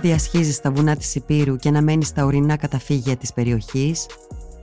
[0.00, 3.32] Πώς είναι να διασχίζεις τα βουνά της Υπήρου και να μένεις στα ορεινά καταφύγια της
[3.32, 4.06] περιοχής.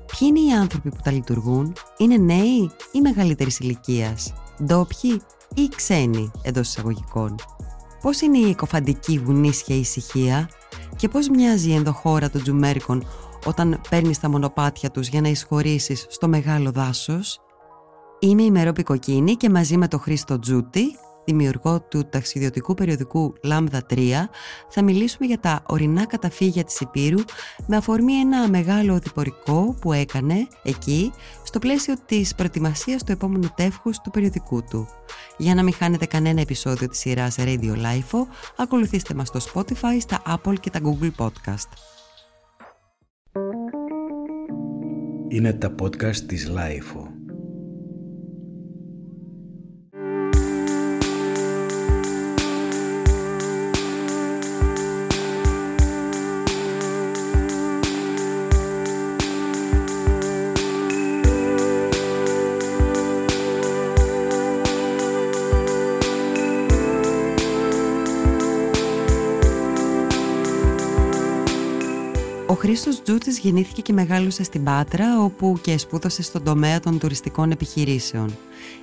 [0.05, 5.21] Ποιοι είναι οι άνθρωποι που τα λειτουργούν, είναι νέοι ή μεγαλύτερης ηλικίας, ντόπιοι
[5.55, 7.35] ή ξένοι εντός εισαγωγικών;
[8.02, 10.49] Πώς είναι η εκοφαντική βουνίσια ησυχία
[10.95, 13.07] και πώς μοιάζει η ενδοχώρα των Τζουμέρικων
[13.45, 17.40] όταν παίρνεις τα μονοπάτια τους για να εισχωρήσεις στο μεγάλο δάσος;
[18.20, 20.85] Είμαι η Μερόπη Κοκκίνη και μαζί με τον Χρήστο Τζούτη
[21.27, 24.12] δημιουργό του ταξιδιωτικού περιοδικού Λάμδα 3,
[24.70, 27.20] θα μιλήσουμε για τα ορεινά καταφύγια της Υπήρου
[27.68, 31.12] με αφορμή ένα μεγάλο οδηπορικό που έκανε εκεί
[31.44, 34.88] στο πλαίσιο της προετοιμασίας του επόμενου τεύχους του περιοδικού του.
[35.38, 38.20] Για να μην χάνετε κανένα επεισόδιο της σειράς Radio Life,
[38.57, 41.70] ακολουθήστε μας στο Spotify, στα Apple και τα Google Podcast.
[45.27, 46.51] Είναι τα podcast της
[72.47, 72.57] Lifeo.
[72.67, 78.38] Χρήστος Τζούτσης γεννήθηκε και μεγάλωσε στην Πάτρα, όπου και σπούδασε στον τομέα των τουριστικών επιχειρήσεων.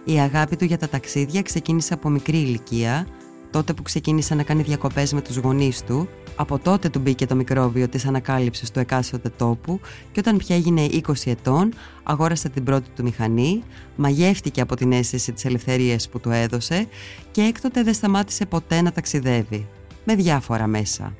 [0.04, 3.06] Η αγάπη του για τα ταξίδια ξεκίνησε από μικρή ηλικία,
[3.50, 6.08] τότε που ξεκίνησε να κάνει διακοπές με τους γονείς του.
[6.36, 9.80] Από τότε του μπήκε το μικρόβιο της ανακάλυψης του εκάστοτε τόπου
[10.12, 13.62] και όταν πια έγινε 20 ετών, αγόρασε την πρώτη του μηχανή,
[13.96, 16.86] μαγεύτηκε από την αίσθηση της ελευθερίας που του έδωσε
[17.30, 19.66] και έκτοτε δεν σταμάτησε ποτέ να ταξιδεύει,
[20.04, 21.14] με διάφορα μέσα.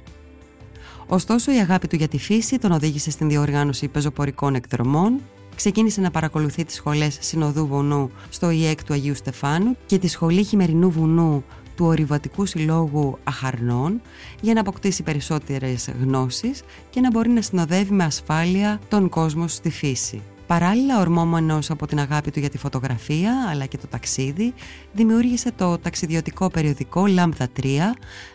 [1.07, 5.21] Ωστόσο, η αγάπη του για τη φύση τον οδήγησε στην διοργάνωση πεζοπορικών εκδρομών,
[5.57, 10.43] ξεκίνησε να παρακολουθεί τις σχολές Συνοδού Βουνού στο ΙΕΚ του Αγίου Στεφάνου και τη Σχολή
[10.43, 11.45] Χειμερινού Βουνού
[11.77, 14.01] του Ορειβατικού Συλλόγου Αχαρνών
[14.41, 19.71] για να αποκτήσει περισσότερες γνώσεις και να μπορεί να συνοδεύει με ασφάλεια τον κόσμο στη
[19.71, 20.23] φύση.
[20.47, 24.55] Παράλληλα, ορμόμενος από την αγάπη του για τη φωτογραφία αλλά και το ταξίδι,
[24.93, 27.67] δημιούργησε το ταξιδιωτικό περιοδικό Λάμδα 3,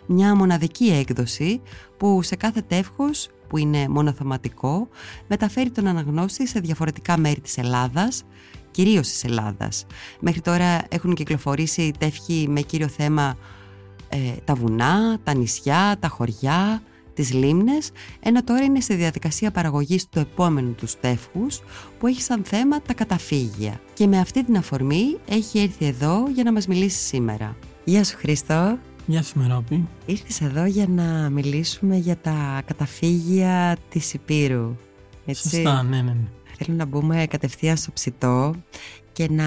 [0.06, 1.62] μια μοναδική έκδοση
[1.98, 4.88] που σε κάθε τεύχος, που είναι μονοθεματικό,
[5.28, 8.24] μεταφέρει τον αναγνώστη σε διαφορετικά μέρη της Ελλάδας,
[8.72, 9.86] κυρίως της Ελλάδας.
[10.20, 13.38] Μέχρι τώρα έχουν κυκλοφορήσει τεύχοι με κύριο θέμα
[14.10, 16.82] ε, τα βουνά, τα νησιά, τα χωριά,
[17.20, 21.60] τις λίμνες, ενώ τώρα είναι στη διαδικασία παραγωγής του επόμενου τους τεύχους
[22.00, 23.82] που έχει σαν θέμα τα καταφύγια.
[23.94, 27.56] Και με αυτή την αφορμή έχει έρθει εδώ για να μας μιλήσει σήμερα.
[27.84, 28.78] Γεια σου Χρήστο.
[29.06, 29.88] Γεια σου Μερόπη.
[30.06, 34.76] Ήρθες εδώ για να μιλήσουμε για τα καταφύγια της Υπήρου.
[35.26, 36.28] Έτσι; Σωστά, ναι, ναι, ναι.
[36.58, 38.56] Θέλω να μπούμε κατευθείαν στο ψητό
[39.12, 39.46] και να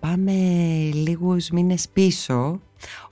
[0.00, 0.32] πάμε
[0.92, 2.60] λίγους μήνες πίσω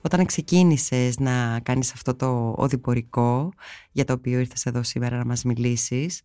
[0.01, 3.51] όταν ξεκίνησες να κάνεις αυτό το οδηπορικό
[3.91, 6.21] για το οποίο ήρθες εδώ σήμερα να μας μιλήσεις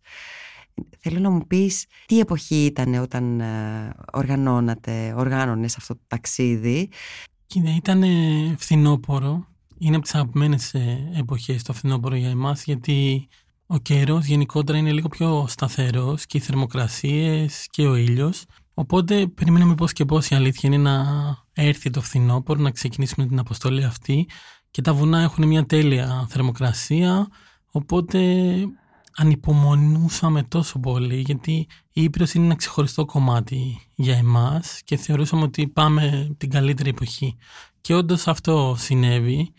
[0.99, 6.89] θέλω να μου πεις τι εποχή ήταν όταν ε, οργανώνατε, οργάνωνες αυτό το ταξίδι.
[7.45, 8.03] Κοίτα, ήταν
[8.57, 9.47] φθινόπωρο.
[9.77, 13.27] Είναι από τις αγαπημένες ε, εποχές το φθινόπωρο για εμάς γιατί
[13.65, 18.45] ο καιρός γενικότερα είναι λίγο πιο σταθερός και οι θερμοκρασίες και ο ήλιος.
[18.73, 21.05] Οπότε περιμέναμε πώς και πώς η αλήθεια είναι να
[21.61, 24.27] έρθει το φθινόπωρο, να ξεκινήσουμε την αποστολή αυτή
[24.71, 27.27] και τα βουνά έχουν μια τέλεια θερμοκρασία,
[27.71, 28.19] οπότε
[29.15, 35.67] ανυπομονούσαμε τόσο πολύ γιατί η Ήπειρος είναι ένα ξεχωριστό κομμάτι για εμάς και θεωρούσαμε ότι
[35.67, 37.37] πάμε την καλύτερη εποχή.
[37.81, 39.53] Και όντως αυτό συνέβη.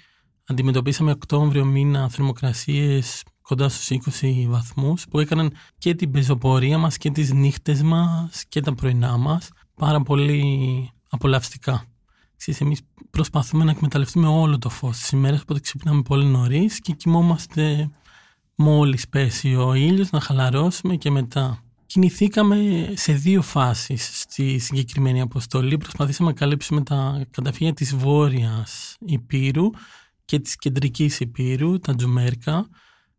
[0.46, 3.88] Αντιμετωπίσαμε Οκτώβριο μήνα θερμοκρασίες κοντά στους
[4.20, 9.16] 20 βαθμούς που έκαναν και την πεζοπορία μας και τις νύχτες μας και τα πρωινά
[9.16, 11.89] μας πάρα πολύ απολαυστικά.
[12.40, 16.92] Ξέρεις, εμείς προσπαθούμε να εκμεταλλευτούμε όλο το φως της ημέρας οπότε ξυπνάμε πολύ νωρίς και
[16.92, 17.90] κοιμόμαστε
[18.54, 21.62] μόλις πέσει ο ήλιος να χαλαρώσουμε και μετά.
[21.86, 25.76] Κινηθήκαμε σε δύο φάσεις στη συγκεκριμένη αποστολή.
[25.78, 29.70] Προσπαθήσαμε να καλύψουμε τα καταφύγια της Βόρειας Υπήρου
[30.24, 32.68] και της Κεντρικής Υπήρου, τα Τζουμέρκα,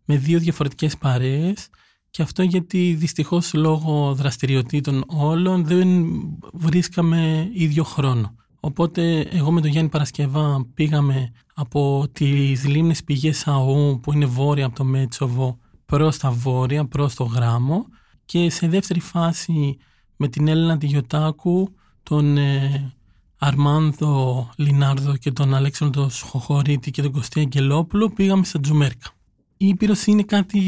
[0.06, 1.70] με δύο διαφορετικές παρέες
[2.10, 6.06] και αυτό γιατί δυστυχώς λόγω δραστηριοτήτων όλων δεν
[6.54, 8.36] βρίσκαμε ίδιο χρόνο.
[8.63, 14.66] Οπότε εγώ με τον Γιάννη Παρασκευά πήγαμε από τις λίμνες πηγές ΑΟΥ που είναι βόρεια
[14.66, 17.86] από το Μέτσοβο προς τα βόρεια, προς το Γράμμο
[18.25, 19.78] και σε δεύτερη φάση
[20.16, 21.74] με την Έλληνα Τιγιωτάκου,
[22.04, 22.94] τον ε,
[23.38, 29.10] Αρμάνδο Λινάρδο και τον Αλέξανδρο Σχοχωρίτη και τον Κωστή Αγγελόπουλο πήγαμε στα Τζουμέρκα
[29.62, 30.60] η Ήπειρος είναι κάτι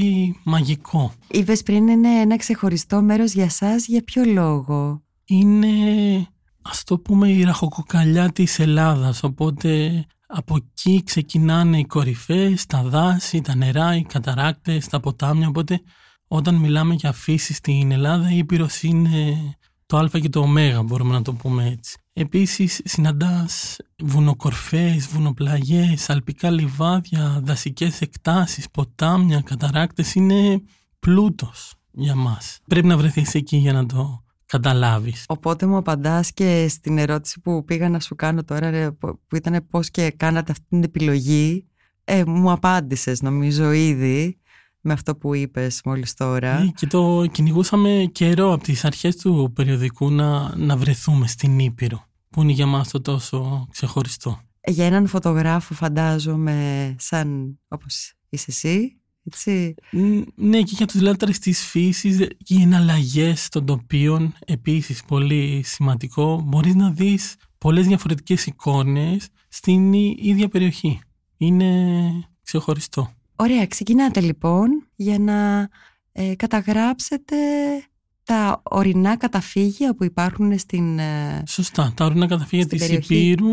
[0.44, 1.14] μαγικό.
[1.28, 5.68] Είπες πριν είναι ένα ξεχωριστό μέρος για σας, για ποιο λόγο; Είναι,
[6.64, 10.06] ας το πούμε, η ραχοκοκαλιά της Ελλάδας, οπότε
[10.36, 15.82] Από εκεί ξεκινάνε οι κορυφές, τα δάση, τα νερά, οι καταράκτες, τα ποτάμια, οπότε
[16.28, 19.38] όταν μιλάμε για φύση στην Ελλάδα η Ήπειρος είναι
[19.86, 21.98] το α και το ω μπορούμε να το πούμε έτσι.
[22.14, 30.16] Επίσης συναντάς βουνοκορφές, βουνοπλαγιές, αλπικά λιβάδια, δασικές εκτάσεις, ποτάμια, καταράκτες.
[30.16, 30.62] Είναι
[31.00, 32.60] πλούτος για μας.
[32.68, 34.23] Πρέπει να βρεθείς εκεί για να το
[34.58, 35.26] καταλάβεις.
[35.28, 38.92] Οπότε μου απαντάς και στην ερώτηση που πήγα να σου κάνω τώρα
[39.28, 41.68] που ήταν πώς και κάνατε αυτή την επιλογή.
[42.04, 44.38] Ε, μου απάντησες νομίζω ήδη
[44.82, 46.60] με αυτό που είπες μόλις τώρα.
[46.60, 52.08] Ναι, και το κυνηγούσαμε καιρό από τις αρχές του περιοδικού να, να βρεθούμε στην Ήπειρο
[52.30, 54.40] που είναι για μας το τόσο ξεχωριστό.
[54.66, 59.76] Για έναν φωτογράφο φαντάζομαι σαν όπως είσαι εσύ, έτσι.
[60.36, 66.42] Ναι, και για τους λάτρες της φύσης και οι εναλλαγές των τοπίων επίσης πολύ σημαντικό.
[66.46, 71.00] Μπορείς να δεις πολλές διαφορετικές εικόνες στην ίδια περιοχή.
[71.38, 72.10] Είναι
[72.44, 73.14] ξεχωριστό.
[73.36, 75.70] Ωραία, ξεκινάτε λοιπόν για να
[76.12, 77.36] ε, καταγράψετε
[78.24, 83.50] τα ορεινά καταφύγια που υπάρχουν στην ε, Σωστά, τα ορεινά καταφύγια της Υπήρου,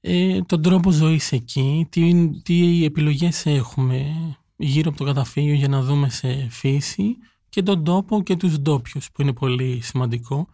[0.00, 4.14] ε, τον τρόπο ζωής εκεί, τι, τι επιλογές έχουμε
[4.56, 7.16] γύρω από το καταφύγιο για να δούμε σε φύση
[7.48, 10.48] και τον τόπο και τους ντόπιους που είναι πολύ σημαντικό.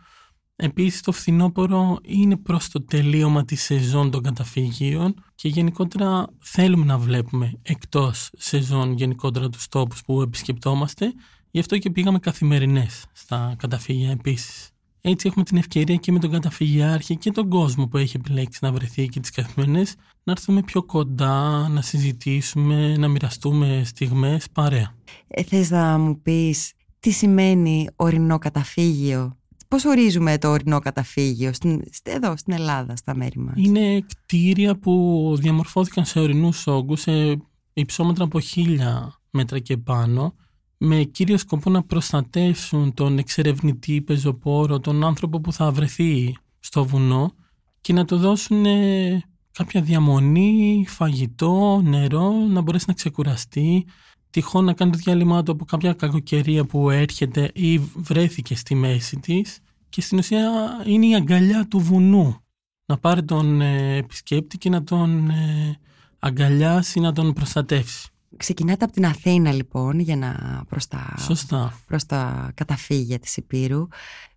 [0.56, 6.98] Επίσης το φθινόπωρο είναι προς το τελείωμα της σεζόν των καταφυγίων και γενικότερα θέλουμε να
[6.98, 11.12] βλέπουμε εκτός σεζόν γενικότερα τους τόπους που επισκεπτόμαστε
[11.50, 14.70] γι' αυτό και πήγαμε καθημερινές στα καταφύγια επίσης.
[15.00, 18.72] Έτσι έχουμε την ευκαιρία και με τον καταφυγιάρχη και τον κόσμο που έχει επιλέξει να
[18.72, 24.94] βρεθεί εκεί τις καθημερινές να έρθουμε πιο κοντά, να συζητήσουμε, να μοιραστούμε στιγμές παρέα.
[25.28, 29.36] Ε, θες να μου πεις τι σημαίνει ορεινό καταφύγιο;
[29.68, 35.34] Πώς ορίζουμε το ορεινό καταφύγιο στην, εδώ στην Ελλάδα, στα μέρη μας; Είναι κτίρια που
[35.38, 37.12] διαμορφώθηκαν σε ορεινούς όγκους, σε
[37.72, 40.34] υψόμετρα από χίλια μέτρα και πάνω,
[40.78, 47.32] με κύριο σκοπό να προστατεύσουν τον εξερευνητή πεζοπόρο, τον άνθρωπο που θα βρεθεί στο βουνό
[47.80, 48.64] και να του δώσουν
[49.52, 53.86] κάποια διαμονή, φαγητό, νερό, να μπορέσει να ξεκουραστεί,
[54.30, 59.16] τυχόν να κάνει το διάλειμμα του από κάποια κακοκαιρία που έρχεται ή βρέθηκε στη μέση
[59.16, 59.58] της
[59.88, 60.50] και στην ουσία
[60.86, 62.36] είναι η αγκαλιά του βουνού.
[62.86, 65.78] Να πάρει τον ε, επισκέπτη και να τον ε,
[66.18, 68.08] αγκαλιάσει, να τον προστατεύσει.
[68.36, 71.78] Ξεκινάτε από την Αθήνα λοιπόν για να προς τα, Σωστά.
[71.86, 73.88] προς τα καταφύγια της Υπήρου.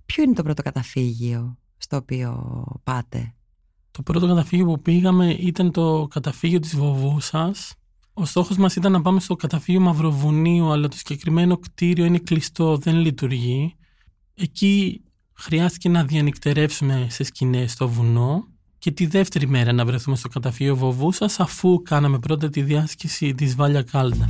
[0.06, 3.34] Ποιο είναι το πρώτο καταφύγιο στο οποίο πάτε;
[3.96, 7.76] Το πρώτο καταφύγιο που πήγαμε ήταν το καταφύγιο της Βοβούσας
[8.18, 12.78] ο στόχος μας ήταν να πάμε στο καταφύγιο Μαυροβουνίου, αλλά το συγκεκριμένο κτίριο είναι κλειστό,
[12.78, 13.76] δεν λειτουργεί.
[14.34, 15.02] Εκεί
[15.34, 18.48] χρειάστηκε να διανυκτερεύσουμε σε σκηνές στο βουνό
[18.78, 23.56] και τη δεύτερη μέρα να βρεθούμε στο καταφύγιο Βοβούσας, αφού κάναμε πρώτα τη διάσκηση της
[23.56, 24.30] Βάλια Κάλντα.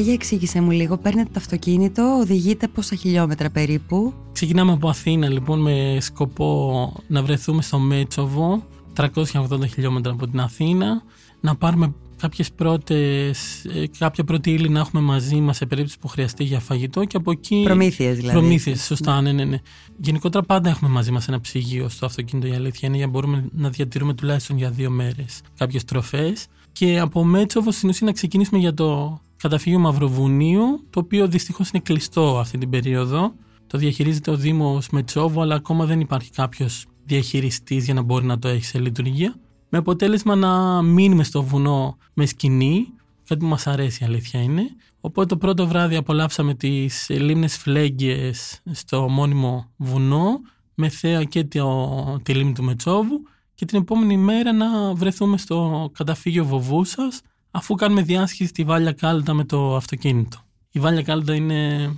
[0.00, 4.14] Δηλαδή για εξήγησέ μου λίγο, παίρνετε το αυτοκίνητο, οδηγείτε πόσα χιλιόμετρα περίπου.
[4.32, 8.62] Ξεκινάμε από Αθήνα λοιπόν με σκοπό να βρεθούμε στο Μέτσοβο,
[8.96, 11.02] 380 χιλιόμετρα από την Αθήνα,
[11.40, 16.08] να πάρουμε κάποιες πρώτες, ε, κάποια πρώτη ύλη να έχουμε μαζί μας σε περίπτωση που
[16.08, 17.62] χρειαστεί για φαγητό και από εκεί...
[17.64, 18.38] Προμήθειες δηλαδή.
[18.38, 19.58] Προμήθειες, σωστά, ναι, ναι, ναι.
[19.96, 23.48] Γενικότερα πάντα έχουμε μαζί μας ένα ψυγείο στο αυτοκίνητο, η αλήθεια είναι για να μπορούμε
[23.52, 28.58] να διατηρούμε τουλάχιστον για δύο μέρες κάποιες τροφές και από Μέτσοβο στην ουσία να ξεκινήσουμε
[28.60, 33.34] για το καταφύγιο Μαυροβουνίου, το οποίο δυστυχώς είναι κλειστό αυτή την περίοδο.
[33.66, 38.38] Το διαχειρίζεται ο Δήμος Μετσόβο, αλλά ακόμα δεν υπάρχει κάποιος διαχειριστής για να μπορεί να
[38.38, 39.34] το έχει σε λειτουργία.
[39.68, 42.86] Με αποτέλεσμα να μείνουμε στο βουνό με σκηνή,
[43.28, 44.62] κάτι που μας αρέσει η αλήθεια είναι.
[45.00, 50.40] Οπότε το πρώτο βράδυ απολαύσαμε τις λίμνες φλέγγιες στο μόνιμο βουνό,
[50.74, 53.22] με θέα και το, τη λίμνη του Μετσόβου
[53.54, 57.20] και την επόμενη μέρα να βρεθούμε στο καταφύγιο Βοβούσας
[57.50, 60.38] αφού κάνουμε διάσχηση στη Βάλια Κάλτα με το αυτοκίνητο.
[60.70, 61.90] Η Βάλια Κάλτα είναι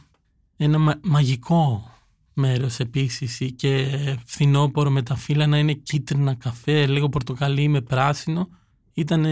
[0.56, 1.90] ένα μαγικό
[2.34, 3.86] μέρος επίσης και
[4.24, 8.48] φθινόπορο με τα φύλλα να είναι κίτρινα καφέ, λίγο πορτοκαλί με πράσινο.
[8.92, 9.26] Ήταν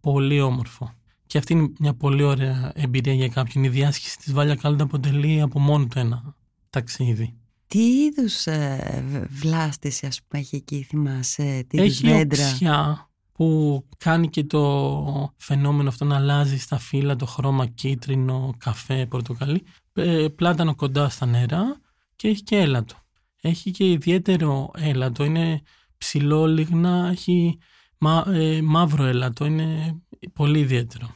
[0.00, 0.94] πολύ όμορφο.
[1.26, 3.64] Και αυτή είναι μια πολύ ωραία εμπειρία για κάποιον.
[3.64, 6.34] Η διάσχηση της Βάλια Κάλτα αποτελεί από μόνο του ένα
[6.70, 7.34] ταξίδι.
[7.66, 12.48] Τι είδους ε, βλάστηση ας πούμε έχει εκεί θυμάσαι, τι είδους Έχει δέντρα.
[12.48, 13.09] οξιά
[13.40, 19.62] που κάνει και το φαινόμενο αυτό να αλλάζει στα φύλλα το χρώμα κίτρινο, καφέ, πορτοκαλί.
[19.92, 21.80] Ε, Πλάτανο κοντά στα νερά
[22.16, 22.94] και έχει και έλατο.
[23.40, 25.62] Έχει και ιδιαίτερο έλατο, είναι
[25.98, 27.58] ψηλό λίγνα, έχει
[27.98, 30.00] μα, ε, μαύρο έλατο, είναι
[30.32, 31.08] πολύ ιδιαίτερο.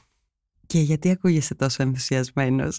[0.75, 2.78] Και γιατί ακούγεσαι τόσο ενθουσιασμένος;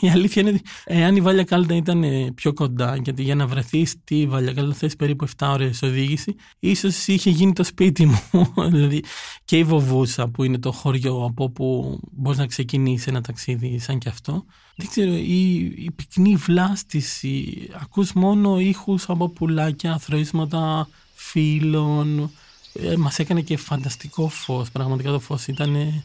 [0.00, 3.46] Η αλήθεια είναι ότι εάν η Βάλια Κάλτα ήταν ε, πιο κοντά, γιατί για να
[3.46, 8.20] βρεθείς στη Βάλια Κάλτα θες περίπου 7 ώρες οδήγηση, ίσως είχε γίνει το σπίτι μου.
[8.72, 9.04] δηλαδή
[9.44, 13.98] και η Βοβούσα που είναι το χωριό από όπου μπορείς να ξεκινήσεις ένα ταξίδι σαν
[13.98, 14.44] και αυτό.
[14.76, 22.30] Δεν ξέρω, η, η πυκνή βλάστηση, ακούς μόνο ήχους από πουλάκια, θροίσματα φύλων.
[22.72, 26.04] Ε, μας έκανε και φανταστικό φως, πραγματικά το φως ήταν ε,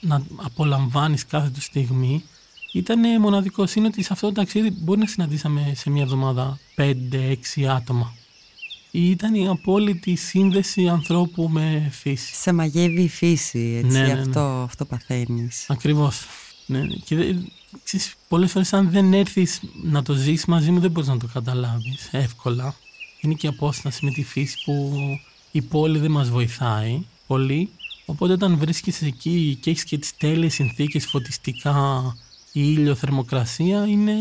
[0.00, 2.24] να απολαμβάνεις κάθε του στιγμή
[2.72, 3.64] ήταν μοναδικό.
[3.74, 8.12] Είναι ότι σε αυτό το ταξίδι μπορεί να συναντήσαμε σε μια εβδομάδα 5-6 άτομα.
[8.90, 12.34] Ήταν η απόλυτη σύνδεση ανθρώπου με φύση.
[12.34, 14.20] Σε μαγεύει η φύση, έτσι, Ναι, ναι, ναι.
[14.20, 15.64] αυτό, αυτό παθαίνεις.
[15.70, 16.26] Ακριβώς.
[16.66, 16.94] Ναι, ναι.
[17.04, 17.52] Και δεν-
[17.84, 21.26] ξέρεις, πολλές φορές αν δεν έρθεις να το ζεις μαζί μου δεν μπορείς να το
[21.32, 22.74] καταλάβεις εύκολα.
[23.20, 24.92] Είναι και η απόσταση με τη φύση που
[25.50, 27.68] η πόλη δεν μας βοηθάει πολύ.
[28.10, 32.16] Οπότε όταν βρίσκεσαι εκεί και έχεις και τις τέλειες συνθήκες φωτιστικά,
[32.52, 34.12] ήλιο, θερμοκρασία είναι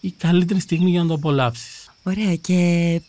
[0.00, 1.90] η καλύτερη στιγμή για να το απολαύσεις.
[2.02, 3.00] Ωραία και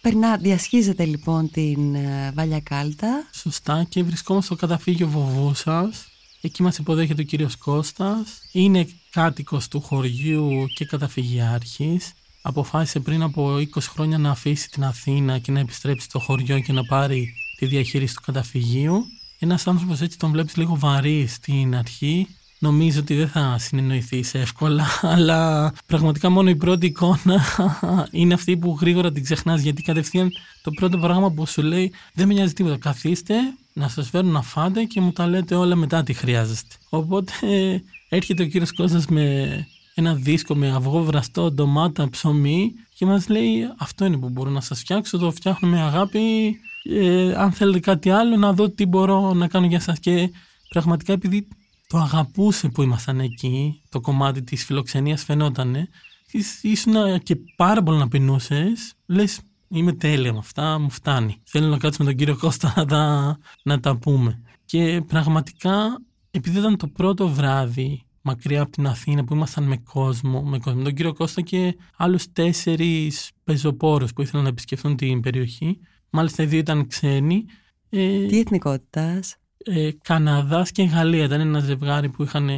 [0.00, 3.28] περνά, διασχίζετε λοιπόν την ε, Βάλια Κάλτα.
[3.32, 6.06] Σωστά και βρισκόμαστε στο καταφύγιο Βοβούσας.
[6.40, 8.40] Εκεί μας υποδέχεται ο κύριος Κώστας.
[8.52, 12.12] Είναι κάτοικος του χωριού και καταφυγιάρχης.
[12.42, 16.72] Αποφάσισε πριν από 20 χρόνια να αφήσει την Αθήνα και να επιστρέψει στο χωριό και
[16.72, 19.06] να πάρει τη διαχείριση του καταφυγίου.
[19.42, 22.26] Ένας άνθρωπος έτσι τον βλέπεις λίγο βαρύ στην αρχή.
[22.58, 27.42] Νομίζω ότι δεν θα συνεννοηθείς εύκολα, αλλά πραγματικά μόνο η πρώτη εικόνα
[28.10, 30.30] είναι αυτή που γρήγορα την ξεχνάς γιατί κατευθείαν
[30.62, 32.78] το πρώτο πράγμα που σου λέει δεν με νοιάζει τίποτα.
[32.78, 33.34] Καθίστε,
[33.72, 36.74] να σας φέρω να φάτε και μου τα λέτε όλα μετά τι χρειάζεστε.
[36.88, 37.78] Οπότε ε,
[38.08, 43.60] έρχεται ο κύριος Κώστας με ένα δίσκο με αυγό βραστό, ντομάτα, ψωμί και μας λέει
[43.78, 48.10] αυτό είναι που μπορώ να σας φτιάξω, το φτιάχνω με αγάπη ε, αν θέλετε κάτι
[48.10, 50.30] άλλο να δω τι μπορώ να κάνω για σας και
[50.68, 51.48] πραγματικά επειδή
[51.86, 55.88] το αγαπούσε που ήμασταν εκεί, το κομμάτι της φιλοξενίας φαινότανε,
[56.30, 61.40] ήσ- ήσουν και πάρα πολύ να πεινούσες, λες είμαι τέλεια με αυτά, μου φτάνει.
[61.44, 64.42] Θέλω να κάτσουμε με τον κύριο Κώστα να τα, να τα πούμε.
[64.64, 70.42] Και πραγματικά, επειδή ήταν το πρώτο βράδυ μακριά από την Αθήνα που ήμασταν με κόσμο,
[70.42, 75.20] με, κόσμο, με τον κύριο Κώστα και άλλους τέσσερις πεζοπόρους που ήθελαν να επισκεφθούν την
[75.20, 75.78] περιοχή,
[76.10, 77.44] μάλιστα οι δύο ήταν ξένοι,
[77.90, 81.24] ε, Τι εθνικότητας; ε, Καναδάς και Γαλλία.
[81.24, 82.50] Ήταν ένα ζευγάρι που είχαν.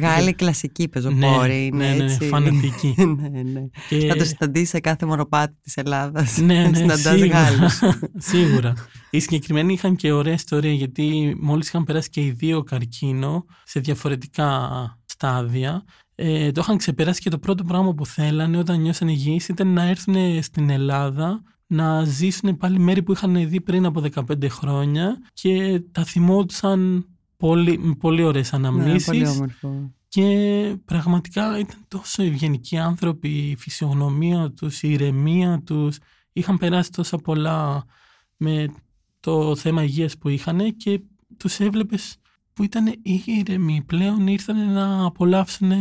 [0.00, 2.28] Γάλλοι κλασικοί πεζοπόροι είναι ναι, ναι, ναι, έτσι.
[2.28, 2.94] φανατικοί.
[3.20, 3.60] ναι, ναι.
[3.88, 6.36] Και- Θα το συναντήσει σε κάθε μονοπάτι της Ελλάδας.
[6.38, 7.40] ναι, ναι, Συναντάς σίγουρα.
[7.40, 7.78] Γάλλους.
[8.30, 8.74] σίγουρα.
[9.10, 13.80] Οι συγκεκριμένοι είχαν και ωραία ιστορία γιατί μόλις είχαν περάσει και οι δύο καρκίνο σε
[13.80, 14.70] διαφορετικά
[15.04, 15.84] στάδια.
[16.14, 19.82] Ε, το είχαν ξεπεράσει και το πρώτο πράγμα που θέλανε όταν νιώσαν υγιείς ήταν να
[19.82, 25.82] έρθουν στην Ελλάδα να ζήσουν πάλι μέρη που είχαν δει πριν από 15 χρόνια και
[25.92, 29.04] τα θυμόντουσαν πολύ, με πολύ ωραίες Ναι, αναμνήσεις.
[29.04, 29.92] πολύ όμορφο.
[30.08, 35.98] Και πραγματικά ήταν τόσο ευγενικοί άνθρωποι, η φυσιογνωμία τους, η ηρεμία τους.
[36.32, 37.84] Είχαν περάσει τόσα πολλά
[38.36, 38.66] με
[39.20, 41.00] το θέμα υγείας που είχαν και
[41.36, 42.16] τους έβλεπες
[42.52, 43.82] που ήταν ήρεμοι.
[43.86, 45.72] Πλέον ήρθαν να απολαύσουν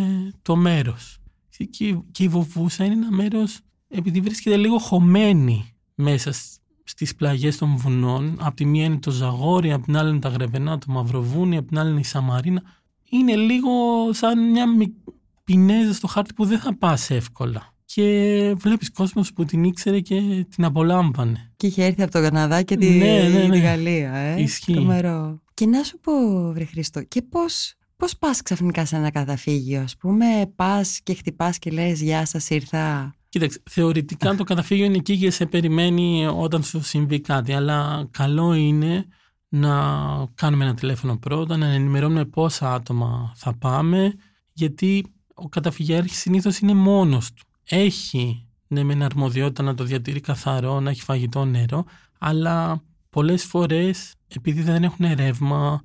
[0.42, 1.18] το μέρος.
[1.50, 1.66] Και,
[2.12, 7.76] και η Βοβούσα είναι ένα μέρος, επειδή βρίσκεται λίγο χωμένη μέσα σ- στις πλαγιές των
[7.78, 8.38] βουνών.
[8.42, 11.68] Απ' τη μία είναι το Ζαγόρι, απ' την άλλη είναι τα Γρεβενά, το Μαυροβούνι, απ'
[11.68, 12.62] την άλλη είναι η Σαμαρίνα
[13.12, 13.70] είναι λίγο
[14.14, 14.94] σαν μια μι-
[15.44, 17.74] πινέζα στο χάρτη που δεν θα πας εύκολα.
[17.86, 18.04] Και
[18.58, 21.52] βλέπεις κόσμος που την ήξερε και την απολάμβανε.
[21.58, 23.50] Και είχε έρθει από τον Καναδά και τη, Ναι, ναι, ναι.
[23.50, 24.14] τη Γαλλία.
[24.16, 24.42] Ε.
[24.42, 24.74] Ισχύει.
[24.74, 25.42] Τρομερό.
[25.54, 26.12] Και να σου πω,
[26.54, 30.26] βρε Χριστό, και πώς, πώς πας ξαφνικά σε ένα καταφύγιο, ας πούμε,
[30.56, 33.14] πας και χτυπάς και λες «Γεια σας, ήρθα».
[33.30, 37.54] Κοίταξε, θεωρητικά το καταφύγιο είναι εκεί και σε περιμένει όταν σου συμβεί κάτι.
[37.54, 39.06] Αλλά καλό είναι
[39.50, 39.72] να
[40.36, 44.14] κάνουμε ένα τηλέφωνο πρώτα, να ενημερώνουμε πόσα άτομα θα πάμε,
[44.54, 47.44] γιατί ο καταφυγιάρχης συνήθως είναι μόνος του.
[47.64, 51.86] Έχει ναι, με αρμοδιότητα να το διατηρεί καθαρό, να έχει φαγητό νερό,
[52.20, 55.84] αλλά πολλές φορές επειδή δεν έχουν ρεύμα,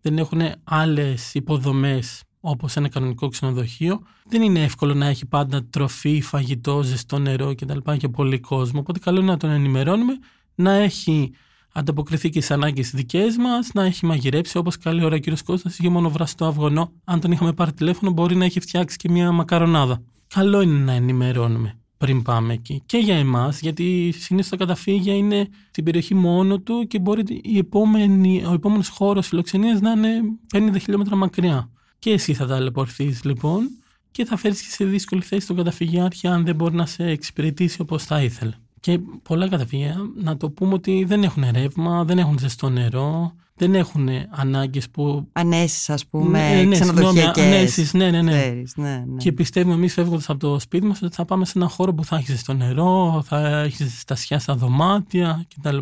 [0.00, 6.20] δεν έχουν άλλες υποδομές όπως ένα κανονικό ξενοδοχείο, δεν είναι εύκολο να έχει πάντα τροφή,
[6.20, 7.78] φαγητό, ζεστό νερό κτλ.
[7.96, 8.80] και πολύ κόσμο.
[8.80, 10.18] Οπότε καλό είναι να τον ενημερώνουμε,
[10.54, 11.32] να έχει
[11.72, 15.78] ανταποκριθεί και στις ανάγκες δικές μας, να έχει μαγειρέψει όπως καλή ώρα ο κύριος Κώστας.
[15.78, 16.92] Είχε μόνο βραστό αυγονό.
[17.04, 20.02] Αν τον είχαμε πάρει τηλέφωνο, μπορεί να έχει φτιάξει και μια μακαρονάδα.
[20.34, 21.74] Καλό είναι να ενημερώνουμε.
[21.96, 22.82] πριν πάμε εκεί.
[22.86, 27.58] Και για εμάς, γιατί συνήθως τα καταφύγια είναι στην περιοχή μόνο του και μπορεί η
[27.58, 30.20] επόμενη, ο επόμενος χώρος φιλοξενίας να είναι
[30.52, 31.70] 50 χιλιόμετρα μακριά.
[32.00, 33.68] Και εσύ θα ταλαιπωρηθείς λοιπόν
[34.10, 37.80] και θα φέρεις και σε δύσκολη θέση τον καταφυγιάρχη αν δεν μπορεί να σε εξυπηρετήσει
[37.80, 38.52] όπως θα ήθελε.
[38.80, 43.74] Και πολλά καταφύγια, να το πούμε ότι δεν έχουν ρεύμα, δεν έχουν ζεστό νερό, δεν
[43.74, 45.28] έχουν ανάγκες που...
[45.32, 47.44] Ανέσεις ας πούμε, ναι, ναι, ξενοδοχειακές.
[47.44, 48.40] Ανέσεις, ναι, ναι, ναι.
[48.40, 49.16] Ξέρεις, ναι, ναι.
[49.16, 52.04] Και πιστεύουμε εμείς φεύγοντας από το σπίτι μας ότι θα πάμε σε ένα χώρο που
[52.04, 55.78] θα έχει στο νερό, θα έχει στασιά στα δωμάτια κτλ.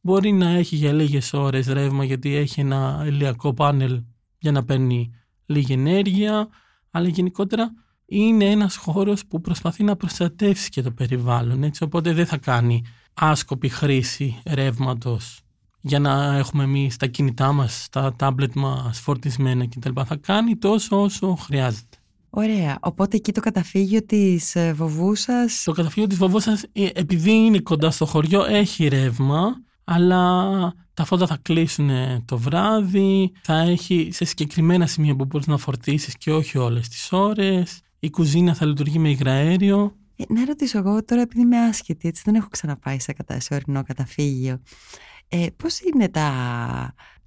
[0.00, 4.02] Μπορεί να έχει για λίγες ώρες ρεύμα γιατί έχει ένα ηλιακό πάνελ
[4.38, 5.14] για να παίρνει
[5.46, 6.48] λίγη ενέργεια,
[6.90, 7.72] αλλά γενικότερα
[8.06, 12.84] είναι ένας χώρος που προσπαθεί να προστατεύσει και το περιβάλλον, έτσι, οπότε δεν θα κάνει
[13.14, 15.42] άσκοπη χρήση ρεύματος
[15.80, 20.00] για να έχουμε εμείς τα κινητά μας, τα τάμπλετ μας φορτισμένα κτλ.
[20.04, 21.96] Θα κάνει τόσο όσο χρειάζεται.
[22.30, 22.78] Ωραία.
[22.80, 25.62] Οπότε εκεί το καταφύγιο της ε, Βοβούσας...
[25.64, 31.26] Το καταφύγιο της Βοβούσας, ε, επειδή είναι κοντά στο χωριό, έχει ρεύμα, αλλά τα φώτα
[31.26, 31.90] θα κλείσουν
[32.24, 37.12] το βράδυ, θα έχει σε συγκεκριμένα σημεία που μπορείς να φορτίσεις και όχι όλες τις
[37.12, 37.80] ώρες.
[37.98, 39.96] Η κουζίνα θα λειτουργεί με υγραέριο.
[40.16, 43.40] Ε, να ρωτήσω εγώ τώρα επειδή είμαι άσχετη, έτσι δεν έχω ξαναπάει σε, κατα...
[43.40, 44.58] σε ορεινό καταφύγιο.
[45.28, 46.30] Ε, πώς είναι τα,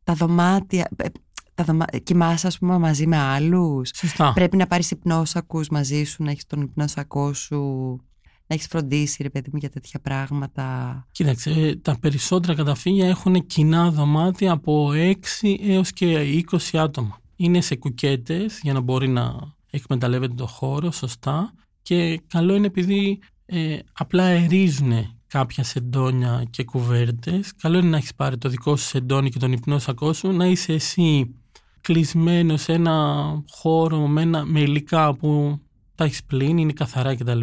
[0.03, 1.07] τα δωμάτια, ε,
[1.53, 1.86] τα δωμα...
[2.03, 4.34] κοιμάσαι ας πούμε μαζί με άλλους; Σωστά.
[4.34, 8.00] Πρέπει να πάρεις υπνόσακους μαζί σου, να έχεις τον υπνόσακό σου,
[8.47, 11.07] να έχεις φροντίσει ρε παιδί μου για τέτοια πράγματα.
[11.11, 15.15] Κοίταξε, ε, τα περισσότερα καταφύγια έχουν κοινά δωμάτια από 6
[15.61, 17.19] έως και 20 άτομα.
[17.35, 23.19] Είναι σε κουκέτες για να μπορεί να εκμεταλλεύεται το χώρο σωστά και καλό είναι επειδή
[23.45, 27.53] ε, απλά ερίζουν κάποια σεντόνια και κουβέρτες.
[27.55, 30.73] Καλό είναι να έχεις πάρει το δικό σου σεντόνι και τον υπνόσακό σου, να είσαι
[30.73, 31.36] εσύ
[31.81, 35.60] κλεισμένος σε ένα χώρο με, ένα, με υλικά που
[35.95, 37.39] τα έχεις πλύνει, είναι καθαρά κτλ.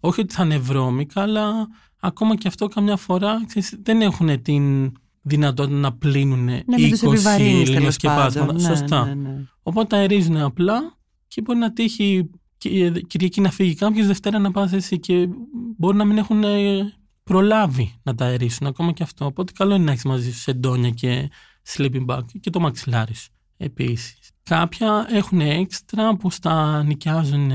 [0.00, 1.68] Όχι ότι θα είναι βρώμικα, αλλά
[2.00, 8.52] ακόμα και αυτό καμιά φορά ξέρεις, δεν έχουν την δυνατότητα να πλύνουν Ναι, 20 λινοσκεπάσματα.
[8.52, 9.04] Ναι, Σωστά.
[9.04, 9.44] ναι, ναι.
[9.62, 14.50] Οπότε τα ερίζουν απλά και μπορεί να τύχει και Κυριακή να φύγει κάποιος, Δευτέρα να
[14.50, 15.28] πας εσύ και
[15.76, 16.92] μπορεί να μην έχουν ε,
[17.24, 19.24] προλάβει να τα αερίσουν ακόμα και αυτό.
[19.24, 21.30] Οπότε καλό είναι να έχεις μαζί σου σεντόνια και
[21.68, 24.30] sleeping bag και το μαξιλάρις σου επίσης.
[24.42, 27.50] Κάποια έχουν έξτρα που στα νοικιάζουν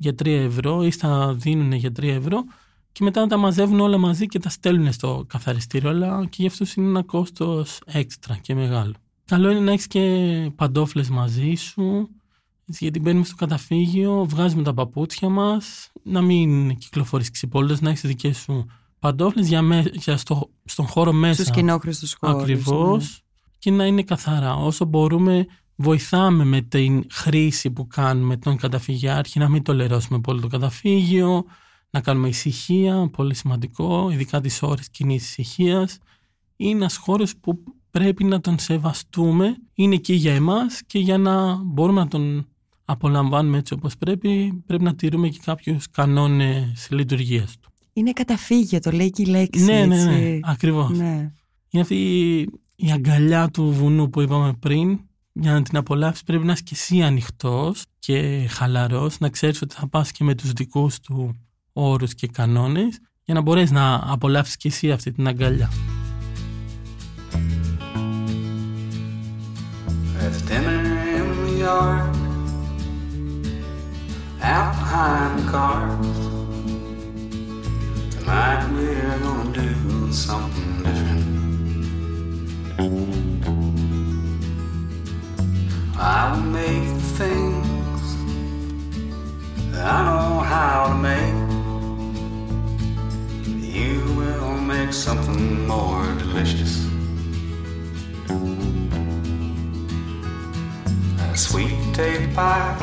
[0.00, 2.44] για 3 ευρώ ή στα δίνουν για 3 ευρώ
[2.92, 6.64] και μετά τα μαζεύουν όλα μαζί και τα στέλνουν στο καθαριστήριο, αλλά και γι' αυτό
[6.76, 8.94] είναι ένα κόστος έξτρα και μεγάλο.
[9.24, 10.02] Καλό είναι να έχεις και
[10.56, 12.08] παντόφλες μαζί σου,
[12.68, 18.02] έτσι, γιατί μπαίνουμε στο καταφύγιο, βγάζουμε τα παπούτσια μας, να μην κυκλοφορείς ξυπόλυτα, να έχεις
[18.02, 18.66] δικές σου
[18.98, 21.42] παντόφλες για, με, για στο, στον χώρο μέσα.
[21.42, 22.42] Στους κοινόχρηστους χώρους.
[22.42, 23.02] Ακριβώς.
[23.02, 23.28] ναι.
[23.58, 24.54] Και να είναι καθαρά.
[24.54, 25.46] Όσο μπορούμε,
[25.82, 31.44] βοηθάμε με την χρήση που κάνουμε τον καταφυγιάρχη, να μην το λερώσουμε πολύ το καταφύγιο,
[31.90, 35.98] να κάνουμε ησυχία, πολύ σημαντικό, ειδικά τις ώρες κοινή ησυχίας.
[36.56, 41.54] Είναι ένας χώρος που πρέπει να τον σεβαστούμε, είναι εκεί για εμάς και για να
[41.54, 42.48] μπορούμε να τον
[42.84, 47.70] απολαμβάνουμε έτσι όπως πρέπει, πρέπει να τηρούμε και κάποιους κανόνες λειτουργίας του.
[47.92, 49.64] Είναι καταφύγιο, το λέει και η λέξη.
[49.64, 50.40] Ναι, ναι, ναι, έτσι.
[50.42, 50.98] ακριβώς.
[50.98, 51.32] Ναι.
[51.70, 52.38] Είναι αυτή η,
[52.76, 55.00] η αγκαλιά του βουνού που είπαμε πριν.
[55.32, 59.74] Για να την απολαύσεις πρέπει να είσαι και εσύ ανοιχτός και χαλαρός, να ξέρεις ότι
[59.74, 61.36] θα πας και με τους δικούς του
[61.72, 65.70] όρους και κανόνες για να μπορέσεις να απολαύσεις και εσύ αυτή την αγκαλιά.
[70.22, 70.80] There's dinner
[71.16, 72.16] in the yard,
[74.54, 76.18] out behind the cars.
[78.14, 79.68] Tonight we're gonna do
[80.26, 81.28] something different.
[86.12, 88.02] I will make the things
[89.70, 91.36] that I know how to make.
[93.76, 96.84] You will make something more delicious.
[101.20, 102.74] A sweet potato pie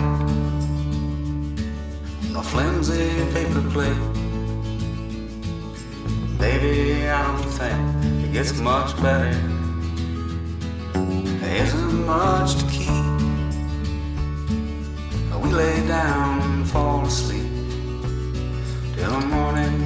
[2.33, 4.03] a flimsy paper plate.
[6.39, 9.35] Baby, I don't think it gets much better.
[11.41, 12.66] There isn't much to.
[15.47, 17.51] We lay down and fall asleep
[18.95, 19.79] till the morning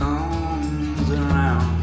[0.00, 1.76] comes around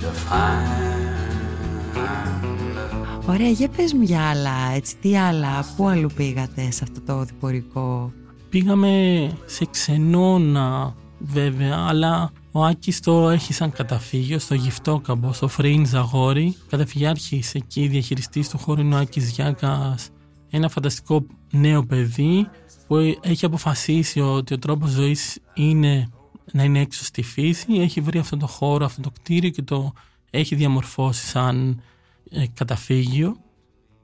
[0.00, 3.26] to find us.
[3.26, 7.24] Ωραία, για πες μου για άλλα, έτσι, τι άλλα, πού αλλού πήγατε σε αυτό το
[7.24, 8.12] διπορικό;
[8.48, 15.88] Πήγαμε σε ξενώνα βέβαια, αλλά ο Άκης το έχει σαν καταφύγιο στο Γυφτόκαμπο, στο Φρέινς
[15.88, 16.56] Ζαγόρι.
[16.68, 20.10] Καταφυγιάρχης εκεί, διαχειριστής του χώρου είναι ο Άκης Γιάκας.
[20.54, 22.48] Ένα φανταστικό νέο παιδί
[22.86, 26.10] που έχει αποφασίσει ότι ο τρόπος ζωής είναι
[26.52, 29.92] να είναι έξω στη φύση, έχει βρει αυτό το χώρο, αυτό το κτίριο και το
[30.30, 31.82] έχει διαμορφώσει σαν
[32.30, 33.36] ε, καταφύγιο.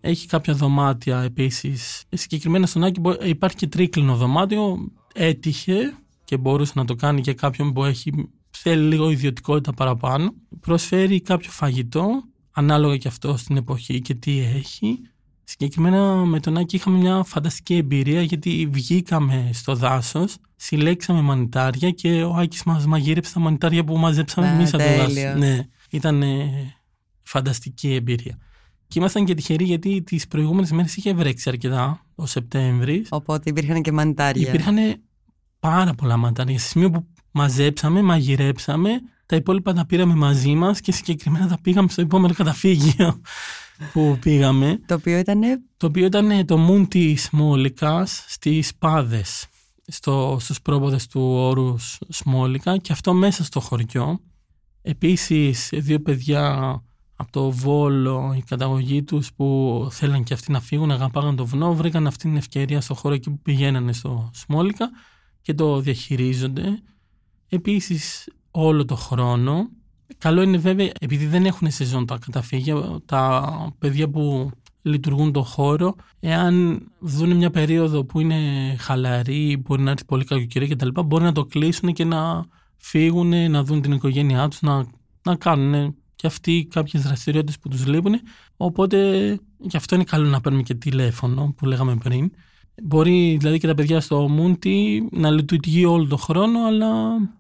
[0.00, 2.04] Έχει κάποια δωμάτια επίσης.
[2.10, 4.88] Συγκεκριμένα στον Άκη υπάρχει και τρίκλινο δωμάτιο.
[5.14, 8.12] Έτυχε και μπορούσε να το κάνει και κάποιον που έχει,
[8.50, 10.34] θέλει λίγο ιδιωτικότητα παραπάνω.
[10.60, 15.00] Προσφέρει κάποιο φαγητό, ανάλογα και αυτό στην εποχή και τι έχει.
[15.50, 22.22] Συγκεκριμένα με τον Άκη είχαμε μια φανταστική εμπειρία γιατί βγήκαμε στο δάσος, συλλέξαμε μανιτάρια και
[22.22, 25.22] ο Άκης μας μαγείρεψε τα μανιτάρια που μαζέψαμε Α, εμείς από το τέλειο.
[25.22, 25.40] δάσος.
[25.40, 25.58] Ναι,
[25.90, 26.74] ήταν ε,
[27.22, 28.38] φανταστική εμπειρία.
[28.88, 33.08] Και ήμασταν και τυχεροί γιατί τις προηγούμενες μέρες είχε βρέξει αρκετά, ο Σεπτέμβρης.
[33.10, 34.48] Οπότε υπήρχαν και μανιτάρια.
[34.48, 34.76] Υπήρχαν
[35.60, 36.58] πάρα πολλά μανιτάρια.
[36.58, 38.90] Σε σημείο που μαζέψαμε, μαγειρέψαμε,
[39.28, 43.20] τα υπόλοιπα τα πήραμε μαζί μας και συγκεκριμένα τα πήγαμε στο επόμενο καταφύγιο
[43.92, 44.80] που πήγαμε.
[44.86, 45.40] Το οποίο ήταν.
[45.76, 49.46] Το οποίο ήταν το μουν της Μόλικας στις Πάδες,
[49.86, 51.74] στο, στους πρόποδες του όρου
[52.08, 54.20] Σμόλικα και αυτό μέσα στο χωριό.
[54.82, 56.82] Επίσης δύο παιδιά
[57.16, 61.74] από το Βόλο, η καταγωγή τους που θέλαν και αυτοί να φύγουν, αγαπάγαν το βουνό,
[61.74, 64.90] βρήκαν αυτή την ευκαιρία στο χώρο εκεί που πηγαίνανε στο Σμόλικα
[65.40, 66.82] και το διαχειρίζονται.
[67.48, 69.68] Επίσης όλο το χρόνο.
[70.18, 74.50] Καλό είναι βέβαια, επειδή δεν έχουν σεζόν τα καταφύγια, τα παιδιά που
[74.82, 78.36] λειτουργούν το χώρο, εάν δουν μια περίοδο που είναι
[78.78, 83.64] χαλαρή, μπορεί να έρθει πολύ κακοκαιρία κτλ., μπορεί να το κλείσουν και να φύγουν, να
[83.64, 84.86] δουν την οικογένειά τους, να,
[85.22, 88.14] να κάνουν και αυτοί κάποιες δραστηριότητες που τους λείπουν.
[88.56, 88.98] Οπότε
[89.58, 92.32] γι' αυτό είναι καλό να παίρνουμε και τηλέφωνο που λέγαμε πριν.
[92.82, 96.88] Μπορεί δηλαδή και τα παιδιά στο Μούντι να λειτουργεί όλο τον χρόνο, αλλά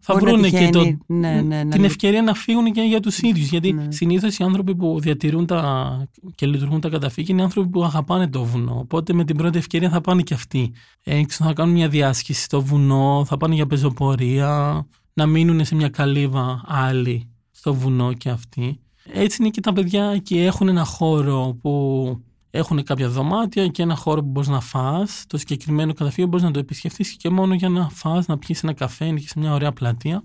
[0.00, 0.98] θα Μπορεί να βρουν και το, τυχαίνει.
[1.06, 3.48] Ναι, ναι, να την λει- ευκαιρία να φύγουν και για τους ίδιους.
[3.50, 3.86] Γιατί Ναι.
[3.90, 8.44] συνήθως οι άνθρωποι που διατηρούν τα και λειτουργούν τα καταφύγια είναι άνθρωποι που αγαπάνε το
[8.44, 8.78] βουνό.
[8.78, 10.72] Οπότε με την πρώτη ευκαιρία θα πάνε και αυτοί.
[11.04, 15.88] Έξω θα κάνουν μια διάσκηση στο βουνό, θα πάνε για πεζοπορία, να μείνουν σε μια
[15.88, 18.80] καλύβα άλλοι στο βουνό και αυτοί.
[19.12, 21.72] Έτσι είναι και τα παιδιά και έχουν ένα χώρο που
[22.50, 25.24] έχουν κάποια δωμάτια και ένα χώρο που μπορείς να φας.
[25.26, 28.72] Το συγκεκριμένο καταφύγιο μπορείς να το επισκεφτεί και μόνο για να φας, να πιεις ένα
[28.72, 30.24] καφέ, είναι και σε μια ωραία πλατεία.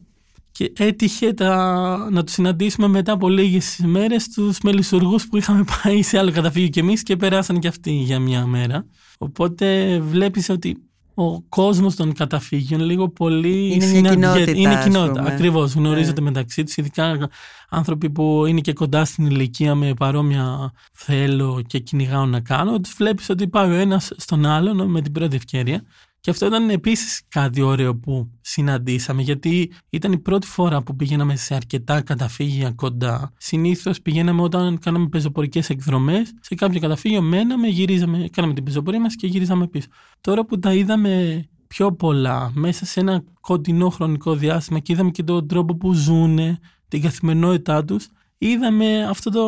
[0.52, 2.10] Και έτυχε τα...
[2.12, 6.70] να του συναντήσουμε μετά από λίγες μέρες τους μελισσουργούς που είχαμε πάει σε άλλο καταφύγιο
[6.70, 8.86] κι εμείς και περάσαν κι αυτοί για μια μέρα.
[9.18, 10.78] Οπότε βλέπεις ότι
[11.16, 14.16] ο κόσμος των καταφύγιων λίγο πολύ Είναι μια συναντιέται.
[14.16, 15.20] κοινότητα, Είναι ας κοινότητα.
[15.22, 15.34] πούμε.
[15.34, 15.74] Ακριβώς.
[15.74, 16.28] Γνωρίζονται Ναι.
[16.28, 17.30] μεταξύ τους, ειδικά
[17.70, 22.80] άνθρωποι που είναι και κοντά στην ηλικία με παρόμοια θέλω και κυνηγάω να κάνω.
[22.80, 25.84] Τους βλέπεις ότι πάει ο ένας στον άλλον με την πρώτη ευκαιρία.
[26.24, 31.36] Και αυτό ήταν επίσης κάτι ωραίο που συναντήσαμε, γιατί ήταν η πρώτη φορά που πηγαίναμε
[31.36, 33.32] σε αρκετά καταφύγια κοντά.
[33.38, 39.16] Συνήθως πηγαίναμε όταν κάναμε πεζοπορικές εκδρομές, σε κάποιο καταφύγιο μέναμε, γυρίζαμε, κάναμε την πεζοπορία μας
[39.16, 39.88] και γυρίζαμε πίσω.
[40.22, 45.24] Τώρα που τα είδαμε πιο πολλά μέσα σε ένα κοντινό χρονικό διάστημα και είδαμε και
[45.24, 46.40] τον τρόπο που ζουν,
[46.88, 48.08] την καθημερινότητά τους,
[48.38, 49.48] είδαμε αυτό το,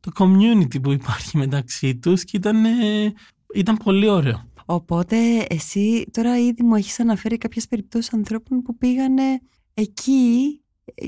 [0.00, 3.12] το community που υπάρχει μεταξύ τους και ήταν, ε,
[3.54, 4.44] ήταν πολύ ωραίο.
[4.66, 9.40] Οπότε εσύ τώρα ήδη μου έχεις αναφέρει κάποιες περιπτώσεις ανθρώπων που πήγανε
[9.74, 10.60] εκεί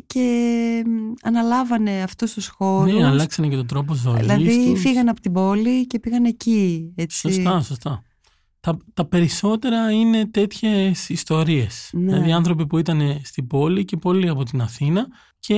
[0.07, 2.93] και μ, αναλάβανε αυτούς τους χώρους.
[2.93, 4.81] Ναι, αλλάξανε και τον τρόπο ζωής Δηλαδή τους.
[4.81, 6.93] φύγανε από την πόλη και πήγαν εκεί.
[6.97, 7.19] Έτσι.
[7.19, 8.03] Σωστά, σωστά.
[8.61, 11.91] Τα, τα περισσότερα είναι τέτοιες ιστορίες.
[11.93, 12.13] Ναι.
[12.13, 15.07] Δηλαδή άνθρωποι που ήταν στην πόλη και πολλοί από την Αθήνα
[15.39, 15.57] και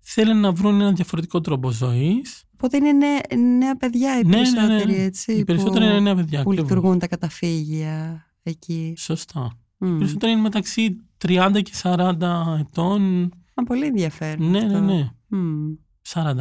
[0.00, 2.44] θέλουν να βρουν ένα διαφορετικό τρόπο ζωής.
[2.64, 3.20] Οπότε είναι νέα,
[3.58, 4.56] νέα παιδιά οι Ναι, ναι, ναι.
[4.56, 5.32] περισσότεροι, έτσι.
[5.32, 6.42] Οι περισσότεροι που, είναι νέα παιδιά.
[6.42, 6.70] που ακριβώς.
[6.70, 8.94] λειτουργούν τα καταφύγια εκεί.
[8.96, 9.50] Σωστά.
[9.78, 9.98] Οι Μμ.
[9.98, 10.96] περισσότεροι είναι μεταξύ
[11.26, 12.14] 30 και 40
[12.60, 13.30] ετών.
[13.54, 14.50] Μα πολύ ενδιαφέρον.
[14.50, 14.80] Ναι, αυτό.
[14.80, 15.10] ναι, ναι.
[15.38, 15.72] Μμ.
[16.08, 16.34] 45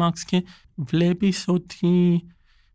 [0.00, 2.22] max και βλέπεις ότι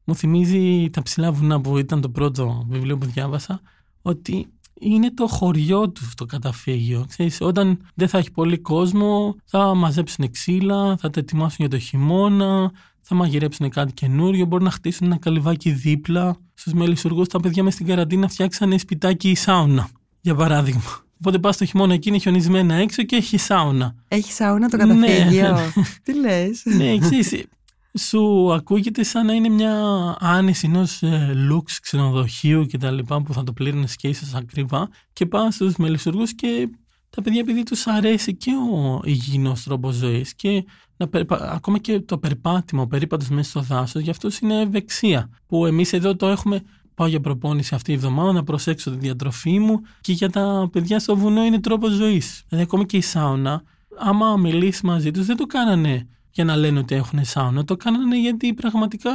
[0.04, 3.62] μου θυμίζει τα ψηλά βουνά που ήταν το πρώτο βιβλίο που διάβασα
[4.02, 4.48] ότι
[4.80, 7.06] είναι το χωριό του το καταφύγιο.
[7.08, 11.78] Ξέρεις, όταν δεν θα έχει πολύ κόσμο θα μαζέψουν ξύλα, θα τα ετοιμάσουν για το
[11.80, 16.36] χειμώνα, θα μαγειρέψουν κάτι καινούριο, μπορεί να χτίσουν ένα καλυβάκι δίπλα.
[16.54, 19.90] Στους μελισσουργούς τα παιδιά μες στην καραντίνα φτιάξανε σπιτάκι ή σάουνα,
[20.22, 20.82] για παράδειγμα.
[21.20, 23.96] Οπότε πας το χειμώνα εκεί είναι χιονισμένα έξω και έχει σάουνα.
[24.08, 24.84] Έχει σάουνα το Ναι.
[24.86, 25.58] καταφύγιο.
[26.04, 26.62] Τι λες.
[26.66, 27.44] ναι, ξέρεις,
[27.98, 29.76] σου ακούγεται σαν να είναι μια
[30.20, 31.04] άνεση ενός
[31.36, 35.76] λουξ ξενοδοχείου και τα λοιπά που θα το πλήρωνε και ίσω ακριβά και πάνε στους
[35.76, 36.70] μελισσουργούς και
[37.10, 40.66] τα παιδιά επειδή τους αρέσει και ο υγιεινός τρόπος ζωής και
[40.98, 45.30] να περπα- ακόμα και το περπάτημα, ο περίπατος μέσα στο δάσος για αυτούς είναι ευεξία
[45.48, 46.62] που εμείς εδώ το έχουμε
[46.96, 51.00] πάω για προπόνηση αυτή η εβδομάδα να προσέξω τη διατροφή μου και για τα παιδιά
[51.00, 52.44] στο βουνό είναι τρόπος ζωής.
[52.48, 53.64] Δηλαδή ακόμα και η σάουνα
[53.98, 56.08] άμα μιλήσεις μαζί τους δεν το κάνανε
[56.40, 57.64] για να λένε ότι έχουν σάουνα.
[57.64, 59.12] Το κάνανε γιατί πραγματικά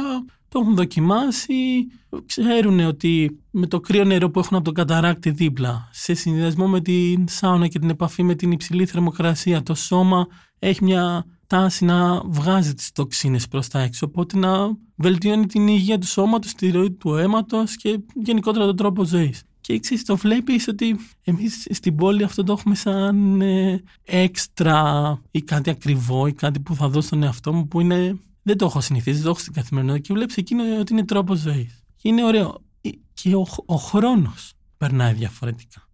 [0.47, 1.87] το έχουν δοκιμάσει,
[2.25, 6.81] ξέρουν ότι με το κρύο νερό που έχουν από το καταράκτη δίπλα, σε συνδυασμό με
[6.81, 10.27] την σάουνα και την επαφή με την υψηλή θερμοκρασία, το σώμα
[10.59, 15.97] έχει μια τάση να βγάζει τις τοξίνες προς τα έξω, οπότε να βελτιώνει την υγεία
[15.97, 19.43] του σώματος, τη ροή του αίματος και γενικότερα τον τρόπο ζωής.
[19.65, 25.41] Και εξής το βλέπεις ότι εμείς στην πόλη αυτό το έχουμε σαν ε, έξτρα ή
[25.41, 28.81] κάτι ακριβό ή κάτι που θα δώσω στον εαυτό μου που είναι, δεν το έχω
[28.81, 31.83] συνηθίσει, δεν το έχω στην καθημερινότητα και βλέπεις εκείνο ότι είναι τρόπος ζωής.
[32.01, 32.63] Είναι ωραίο.
[32.81, 35.87] Ε, και ο, ο χρόνος περνάει διαφορετικά.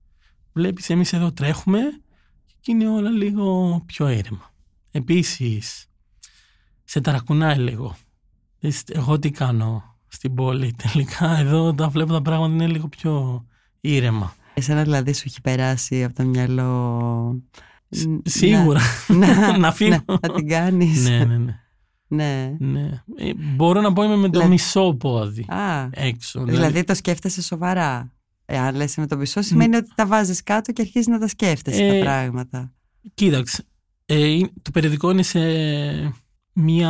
[0.54, 1.80] Βλέπεις εμείς εδώ τρέχουμε
[2.60, 4.54] και είναι όλα λίγο πιο ήρεμα.
[4.92, 5.86] Επίσης,
[6.84, 7.96] σε ταρακουνάει λίγο.
[8.86, 11.38] Εγώ τι κάνω στην πόλη τελικά.
[11.38, 13.46] Εδώ τα βλέπω τα πράγματα είναι λίγο πιο
[13.82, 14.34] ήρεμα.
[14.54, 17.42] Εσένα δηλαδή σου έχει περάσει από το μυαλό...
[18.24, 18.80] Σίγουρα.
[19.08, 20.04] Να, να φύγω.
[20.06, 21.04] Να, να την κάνεις.
[21.10, 21.56] ναι, ναι, ναι.
[22.08, 22.56] ναι.
[22.60, 22.90] ναι.
[23.16, 26.44] Ε, μπορώ να πω είμαι με το Δηλαδή- μισό πόδι Α, έξω.
[26.44, 28.12] δηλαδή το σκέφτεσαι σοβαρά.
[28.46, 31.86] Εάν λες με το μισό σημαίνει ότι τα βάζεις κάτω και αρχίζεις να τα σκέφτεσαι
[31.86, 32.74] Ε, τα πράγματα.
[33.14, 33.64] Κοίταξε,
[34.06, 35.40] ε, είναι- το περιοδικό είναι σε
[36.54, 36.90] μία,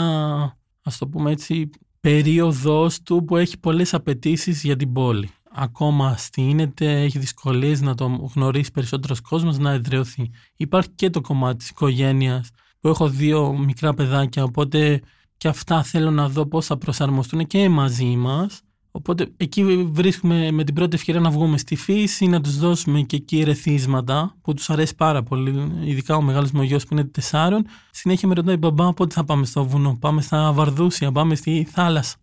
[0.83, 5.29] ας το πούμε έτσι, περίοδος του που έχει πολλές απαιτήσεις για την πόλη.
[5.53, 10.29] Ακόμα στείνεται, έχει δυσκολίες να το γνωρίσει περισσότερος κόσμος, να εδραιωθεί.
[10.55, 15.01] Υπάρχει και το κομμάτι της οικογένειας, που έχω δύο μικρά παιδάκια, οπότε
[15.37, 18.61] και αυτά θέλω να δω πώς θα προσαρμοστούν και μαζί μας.
[18.91, 23.15] Οπότε εκεί βρίσκουμε με την πρώτη ευκαιρία να βγούμε στη φύση, να τους δώσουμε και
[23.15, 27.03] εκεί ερεθίσματα που τους αρέσει πάρα πολύ, ειδικά ο μεγάλος μου ο γιος που είναι
[27.03, 27.65] τεσσάρων.
[27.91, 32.15] Συνέχεια με ρωτάει μπαμπά πότε θα πάμε στο βουνό, πάμε στα Βαρδούσια, πάμε στη θάλασσα.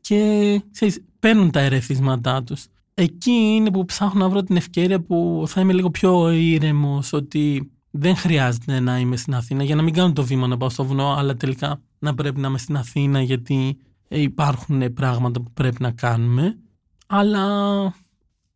[0.00, 2.66] Και ξέρεις, παίρνουν τα ερεθίσματά τους.
[2.94, 7.70] Εκεί είναι που ψάχνω να βρω την ευκαιρία που θα είμαι λίγο πιο ήρεμος, ότι
[7.90, 10.84] δεν χρειάζεται να είμαι στην Αθήνα για να μην κάνω το βήμα να πάω στο
[10.84, 13.76] βουνό, αλλά τελικά να πρέπει να είμαι στην Αθήνα γιατί
[14.08, 16.58] ε, υπάρχουν πράγματα που πρέπει να κάνουμε.
[17.06, 17.44] Αλλά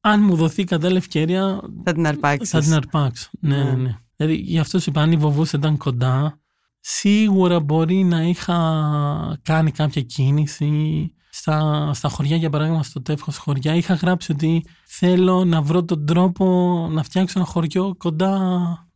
[0.00, 2.50] αν μου δοθεί κατάλληλη ευκαιρία Θα την αρπάξεις.
[2.50, 3.28] θα την αρπάξω.
[3.40, 3.62] Ναι, Ναι.
[3.64, 3.96] ναι, ναι.
[4.16, 6.40] Δηλαδή γι' αυτό σου είπα, αν η βοβούσα ήταν κοντά,
[6.80, 11.12] σίγουρα μπορεί να είχα κάνει κάποια κίνηση.
[11.34, 16.06] Στα, στα χωριά, για παράδειγμα, στο τεύχος χωριά, είχα γράψει ότι θέλω να βρω τον
[16.06, 16.46] τρόπο
[16.90, 18.38] να φτιάξω ένα χωριό κοντά,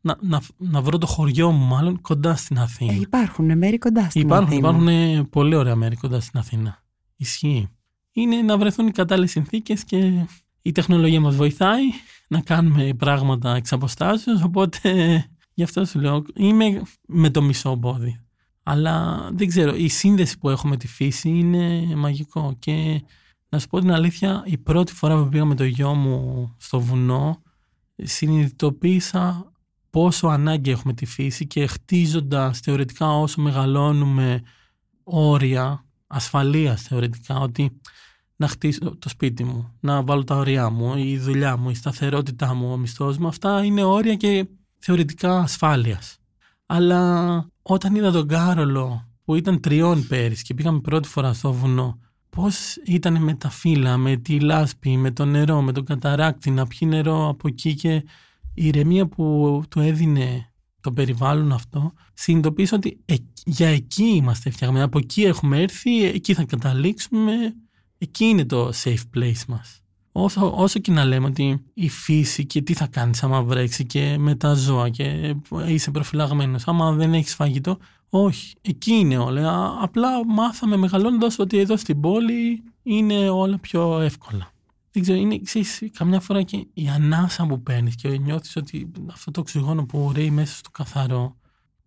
[0.01, 2.93] να, να, να βρω το χωριό μου μάλλον κοντά στην Αθήνα.
[2.93, 4.59] Ε, υπάρχουν μέρη κοντά στην Υπάρχουν, Αθήνα.
[4.59, 6.83] υπάρχουν ε, πολύ ωραία μέρη κοντά στην Αθήνα.
[7.17, 7.69] Ισχύει.
[8.13, 10.27] Είναι να βρεθούν οι κατάλληλες συνθήκες και
[10.63, 11.85] η τεχνολογία μας βοηθάει
[12.29, 14.91] να κάνουμε πράγματα εξ αποστάσεως, οπότε
[15.55, 18.26] γι' αυτό σου λέω είμαι με το μισό πόδι.
[18.69, 23.03] Αλλά δεν ξέρω, η σύνδεση που έχω με τη φύση είναι μαγικό και
[23.49, 26.81] να σου πω την αλήθεια, η πρώτη φορά που πήγα με το γιο μου στο
[26.81, 27.43] βουνό
[27.97, 29.53] συνειδητοποίησα
[29.91, 34.43] πόσο ανάγκη έχουμε τη φύση και χτίζοντας θεωρητικά όσο μεγαλώνουμε
[35.05, 37.81] όρια ασφαλείας θεωρητικά ότι
[38.37, 42.55] να χτίσω το σπίτι μου, να βάλω τα όρια μου, η δουλειά μου, η σταθερότητά
[42.55, 44.47] μου, ο μισθός μου, αυτά είναι όρια και
[44.79, 46.19] θεωρητικά ασφάλειας.
[46.67, 51.99] Αλλά όταν είδα τον Κάρολο που ήταν τριών πέρυσι και πήγαμε πρώτη φορά στο βουνό,
[52.31, 56.67] πώς ήταν με τα φύλλα, με τη λάσπη, με το νερό, με τον καταράκτη, να
[56.67, 57.93] πιει νερό από εκεί και
[58.55, 64.85] η ηρεμία που του έδινε το περιβάλλον αυτό, συνειδητοποίησα ότι ε- για εκεί είμαστε φτιαγμένοι.
[64.85, 67.33] Από εκεί έχουμε έρθει, εκεί θα καταλήξουμε.
[67.99, 69.83] Εκεί είναι το safe place μας.
[70.19, 74.17] Όσο, όσο και να λέμε ότι η φύση και τι θα κάνεις άμα βρέξει και
[74.19, 75.35] με τα ζώα και
[75.67, 79.53] είσαι προφυλαγμένος, άμα δεν έχεις φαγητό, όχι, εκεί είναι όλα.
[79.53, 84.51] Α- Απλά μάθαμε μεγαλώνοντας ότι εδώ στην πόλη είναι όλα πιο εύκολα.
[84.93, 89.31] Δεν ξέρω, είναι ξέρεις, καμιά φορά και η ανάσα που παίρνεις και νιώθεις ότι αυτό
[89.31, 91.37] το οξυγόνο που ρέει μέσα στο καθαρό,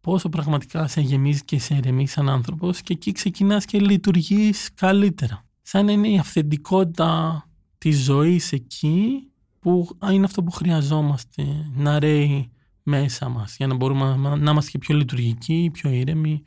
[0.02, 5.46] πόσο πραγματικά σε γεμίζει και σε ηρεμεί σαν άνθρωπος και εκεί ξεκινάς και λειτουργείς καλύτερα.
[5.62, 7.44] Σαν να είναι η αυθεντικότητα
[7.80, 9.24] της ζωής εκεί
[9.60, 12.52] που είναι αυτό που χρειαζόμαστε να ρέει
[12.84, 16.42] μέσα μας για να μπορούμε να- να είμαστε και πιο λειτουργικοί, πιο ήρεμοι,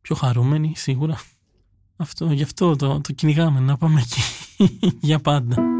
[0.00, 1.18] πιο χαρούμενοι σίγουρα.
[1.96, 4.20] Αυτό, γι' αυτό το, το κυνηγάμε, να πάμε εκεί
[5.08, 5.77] για πάντα.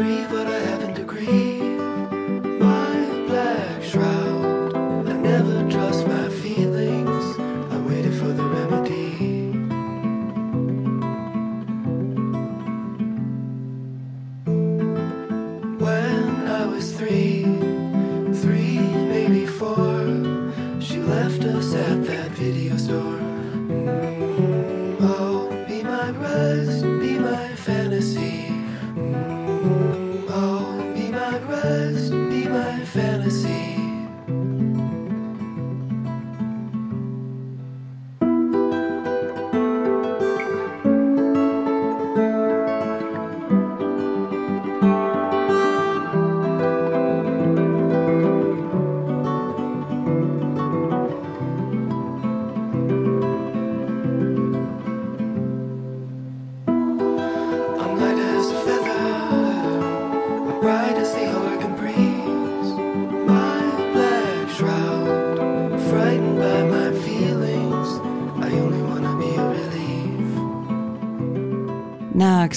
[0.00, 0.49] free, but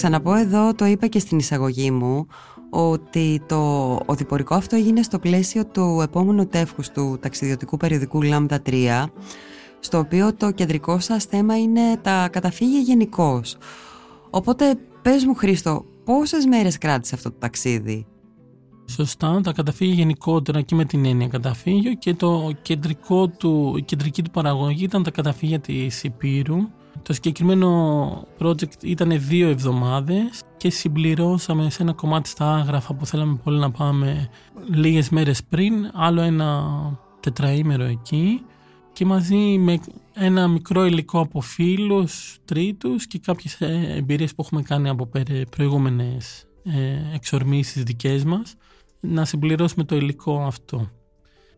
[0.03, 2.27] ξαναπώ εδώ, το είπα και στην εισαγωγή μου,
[2.69, 9.05] ότι το οδηπορικό αυτό έγινε στο πλαίσιο του επόμενου τεύχους του ταξιδιωτικού περιοδικού Λάμδα 3,
[9.79, 13.57] στο οποίο το κεντρικό σας θέμα είναι τα καταφύγια γενικώς.
[14.29, 18.05] Οπότε πες μου Χρήστο, πόσες μέρες κράτησε αυτό το ταξίδι;
[18.89, 24.21] Σωστά, τα καταφύγια γενικότερα και με την έννοια καταφύγιο και το κεντρικό του, η κεντρική
[24.21, 26.57] του παραγωγή ήταν τα καταφύγια της Υπήρου.
[27.01, 33.39] Το συγκεκριμένο project ήταν δύο εβδομάδες και συμπληρώσαμε σε ένα κομμάτι στα άγραφα που θέλαμε
[33.43, 34.29] πολύ να πάμε
[34.69, 36.63] λίγες μέρες πριν, άλλο ένα
[37.19, 38.41] τετραήμερο εκεί
[38.93, 39.79] και μαζί με
[40.13, 45.49] ένα μικρό υλικό από φίλους τρίτους και κάποιες ε, εμπειρίες που έχουμε κάνει από περι-
[45.49, 48.55] προηγούμενες ε, εξορμήσεις δικές μας
[48.99, 50.89] να συμπληρώσουμε το υλικό αυτό.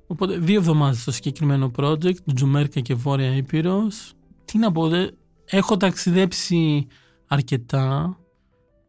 [0.08, 4.14] Οπότε δύο εβδομάδες στο συγκεκριμένο project, Τζουμέρκα και Βόρεια Ήπειρος.
[4.46, 5.08] Τι να πω, δε,
[5.46, 6.88] έχω ταξιδέψει
[7.28, 8.18] αρκετά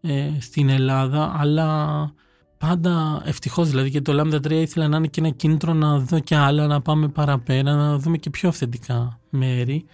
[0.01, 2.11] ε, στην Ελλάδα, αλλά
[2.59, 6.19] πάντα ευτυχώς δηλαδή και το Lambda 3 ήθελα να είναι και ένα κίνητρο να δω
[6.19, 9.85] και άλλα, να πάμε παραπέρα, να δούμε και πιο αυθεντικά μέρη.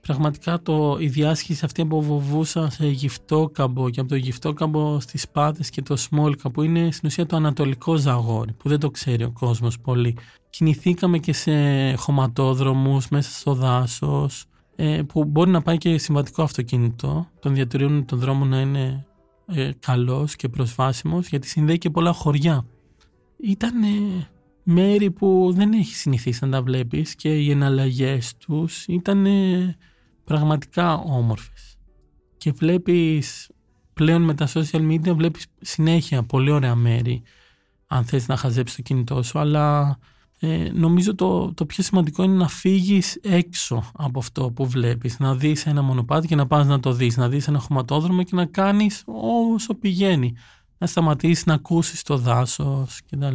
[0.00, 5.70] Πραγματικά το, η διάσχιση αυτή από Βοβούσα σε Γυφτόκαμπο και από το Γυφτόκαμπο στις Πάτες
[5.70, 9.30] και το Σμόλκα που είναι στην ουσία το ανατολικό Ζαγόρι που δεν το ξέρει ο
[9.30, 10.16] κόσμος πολύ.
[10.50, 11.52] Κινηθήκαμε και σε
[11.94, 14.51] χωματόδρομους μέσα στο δάσος ε,
[15.06, 17.28] που μπορεί να πάει και συμβατικό αυτοκίνητο.
[17.40, 19.06] Τον διατηρούν τον δρόμο να είναι
[19.46, 22.66] ε, καλός και προσβάσιμος γιατί συνδέει και πολλά χωριά.
[23.36, 23.74] Ήταν
[24.62, 29.26] μέρη που δεν έχει συνηθίσει να τα βλέπεις και οι εναλλαγές τους ήταν
[30.24, 31.76] πραγματικά όμορφες.
[32.36, 33.50] Και βλέπεις
[33.92, 37.22] πλέον με τα social media βλέπεις συνέχεια πολύ ωραία μέρη
[37.86, 39.98] αν θες να χαζέψεις το κινητό σου αλλά
[40.44, 45.18] ε, νομίζω το, το πιο σημαντικό είναι να φύγεις έξω από αυτό που βλέπεις.
[45.18, 47.16] Να δεις ένα μονοπάτι και να πας να το δεις.
[47.16, 49.02] Να δεις ένα χωματόδρομο και να κάνεις
[49.52, 50.34] όσο πηγαίνει.
[50.78, 53.34] Να σταματήσεις να ακούσεις το δάσος κτλ.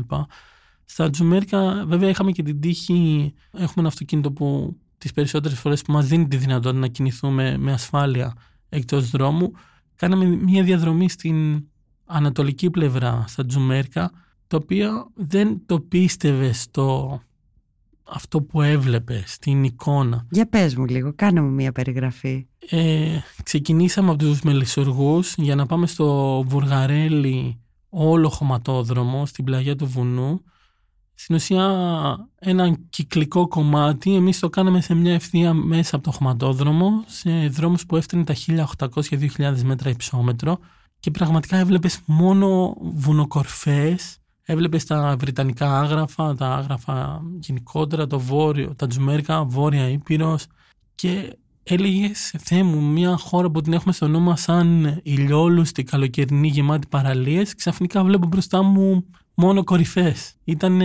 [0.86, 5.92] Στα Τζουμέρικα βέβαια είχαμε και την τύχη έχουμε ένα αυτοκίνητο που τις περισσότερες φορές που
[5.92, 8.34] μας δίνει τη δυνατότητα να κινηθούμε με ασφάλεια
[8.70, 9.52] εκτός δρόμου.
[9.96, 11.66] Κάναμε μια διαδρομή στην
[12.06, 14.12] ανατολική πλευρά στα Τζουμέρκα
[14.48, 17.20] το οποίο δεν το πίστευε στο
[18.10, 20.26] αυτό που έβλεπε στην εικόνα.
[20.30, 22.48] Για πες μου λίγο, κάνε μου μια περιγραφή.
[22.70, 29.88] Ε, ξεκινήσαμε από τους Μελισσοργούς για να πάμε στο Βουργαρέλι όλο χωματόδρομο στην πλαγιά του
[29.88, 30.42] βουνού.
[31.14, 31.66] Στην ουσία
[32.40, 37.86] ένα κυκλικό κομμάτι, εμείς το κάναμε σε μια ευθεία μέσα από το χωματόδρομο, σε δρόμους
[37.86, 38.36] που έφτανε τα
[38.78, 40.60] 1800-2000 μέτρα υψόμετρο
[41.00, 44.18] και πραγματικά έβλεπες μόνο βουνοκορφές,
[44.50, 50.46] έβλεπες τα βρυτανικά άγραφα, τα άγραφα γενικότερα, το βόρειο, τα τζουμέρικα, βόρεια Ήπειρος
[50.96, 56.48] και έλεγες Θεέ μου, μια χώρα που την έχουμε στο νου μας σαν ηλιόλουστη, καλοκαιρινή,
[56.48, 60.34] γεμάτη παραλίες, ξαφνικά βλέπω μπροστά μου μόνο κορυφές.
[60.44, 60.82] Ήταν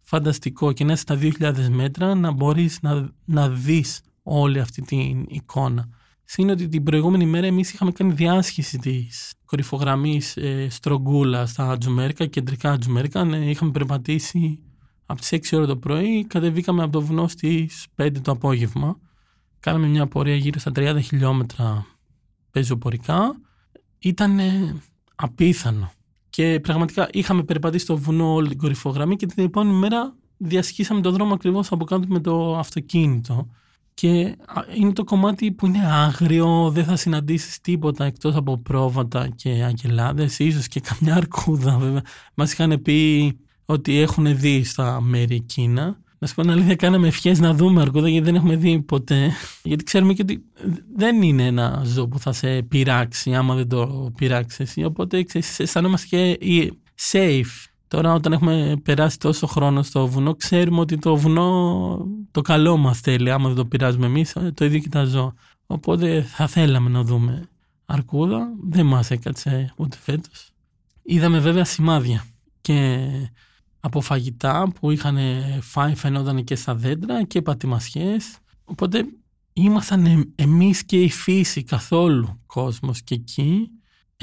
[0.00, 5.24] φανταστικό και να είσαι στα 2.000 μέτρα να μπορείς να, να δεις όλη αυτή την
[5.28, 5.88] εικόνα.
[6.24, 12.26] Συν ότι την προηγούμενη μέρα εμείς είχαμε κάνει διάσχεση της κορυφογραμμής ε, Στρογγούλα στα Τζουμέρικα,
[12.26, 13.20] κεντρικά Τζουμέρικα.
[13.20, 14.58] Ε, είχαμε περπατήσει
[15.06, 18.98] από τις 6 ώρα το πρωί, κατεβήκαμε από το βουνό στις 5 το απόγευμα.
[19.60, 21.86] Κάναμε μια πορεία γύρω στα 30 χιλιόμετρα
[22.50, 23.40] πεζοπορικά.
[23.98, 24.38] Ήταν
[25.14, 25.92] απίθανο.
[26.30, 31.12] Και πραγματικά είχαμε περπατήσει στο βουνό όλη την κορυφογραμμή και την επόμενη μέρα διασχίσαμε τον
[31.12, 33.48] δρόμο ακριβώς από κάτω με το αυτοκίνητο.
[33.94, 34.36] Και
[34.78, 40.38] είναι το κομμάτι που είναι άγριο, δεν θα συναντήσεις τίποτα εκτός από πρόβατα και αγελάδες,
[40.38, 42.02] ίσως και καμιά αρκούδα βέβαια.
[42.34, 43.32] Μας είχαν πει
[43.64, 46.00] ότι έχουν δει στα μέρη εκείνα.
[46.18, 49.30] Να σου πω την αλήθεια, κάναμε ευχές να δούμε αρκούδα γιατί δεν έχουμε δει ποτέ.
[49.62, 50.44] Γιατί ξέρουμε και ότι
[50.96, 54.84] δεν είναι ένα ζώο που θα σε πειράξει άμα δεν το πειράξεις εσύ.
[54.84, 56.72] Οπότε ξέρεις, αισθανόμαστε και
[57.12, 57.71] safe.
[57.92, 63.00] Τώρα όταν έχουμε περάσει τόσο χρόνο στο βουνό ξέρουμε ότι το βουνό το καλό μας
[63.00, 65.34] θέλει άμα δεν το πειράζουμε εμείς το ίδιο και τα ζώα.
[65.66, 67.48] Οπότε θα θέλαμε να δούμε
[67.84, 68.52] αρκούδα.
[68.62, 70.50] Δεν μας έκατσε ούτε φέτος.
[71.02, 72.24] Είδαμε βέβαια σημάδια
[72.60, 73.08] και
[73.80, 75.18] από φαγητά που είχαν
[75.60, 78.36] φάει φαινόταν και στα δέντρα και πατημασιές.
[78.64, 79.04] Οπότε
[79.52, 83.70] ήμασταν ε- εμείς και η φύση καθόλου κόσμος και εκεί.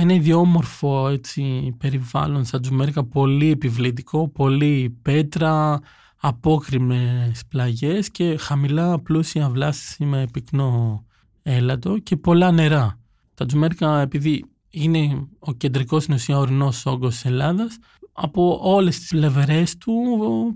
[0.02, 5.80] Ένα ιδιόμορφο έτσι, περιβάλλον σαν Τζουμέρικα, πολύ επιβλητικό, πολύ πέτρα,
[6.18, 11.06] απόκριμες πλαγιές και χαμηλά πλούσια βλάστηση με πυκνό
[11.42, 13.00] έλατο και πολλά νερά.
[13.34, 17.78] Τα Τζουμέρικα επειδή είναι ο κεντρικός στην ουσία ορεινός όγκος της Ελλάδας,
[18.12, 19.94] από όλες τις λεβερές του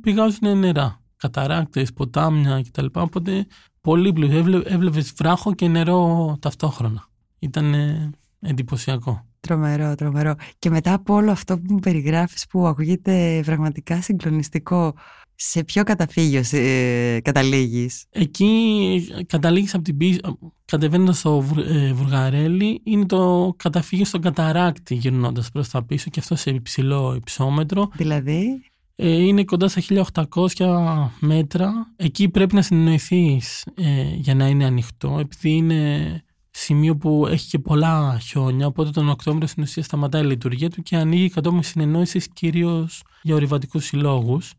[0.02, 1.02] πηγάζουν νερά.
[1.16, 2.86] Καταράκτες, ποτάμια κτλ.
[2.94, 3.48] Οπότε
[3.82, 4.38] πολύ πλούσιο.
[4.38, 7.08] Έβλε, έβλεπες βράχο και νερό ταυτόχρονα.
[7.40, 9.26] Ήταν ε, εντυπωσιακό.
[9.48, 10.36] Τρομερό, τρομερό.
[10.60, 14.94] Και μετά από όλο αυτό που μου περιγράφεις που ακούγεται πραγματικά συγκλονιστικό,
[15.36, 20.20] σε ποιο καταφύγιο ε, καταλήγεις; Εκεί καταλήγεις από την πίσω,
[20.66, 26.20] κατεβαίνοντας στο Βου- ε, Βουργαρέλι, είναι το καταφύγιο στον Καταράκτη γυρνώντας προς τα πίσω και
[26.20, 27.90] αυτό σε υψηλό υψόμετρο.
[27.96, 28.62] Δηλαδή,
[28.96, 31.72] Ε, είναι κοντά στα 1800 μέτρα.
[31.96, 36.22] Εκεί πρέπει να συνεννοηθείς ε, για να είναι ανοιχτό, επειδή είναι
[36.56, 40.82] σημείο που έχει και πολλά χιόνια, οπότε τον Οκτώβριο στην ουσία σταματάει η λειτουργία του
[40.82, 44.54] και ανοίγει κατόπιν συνεννόησης κυρίως για ορειβατικούς συλλόγους.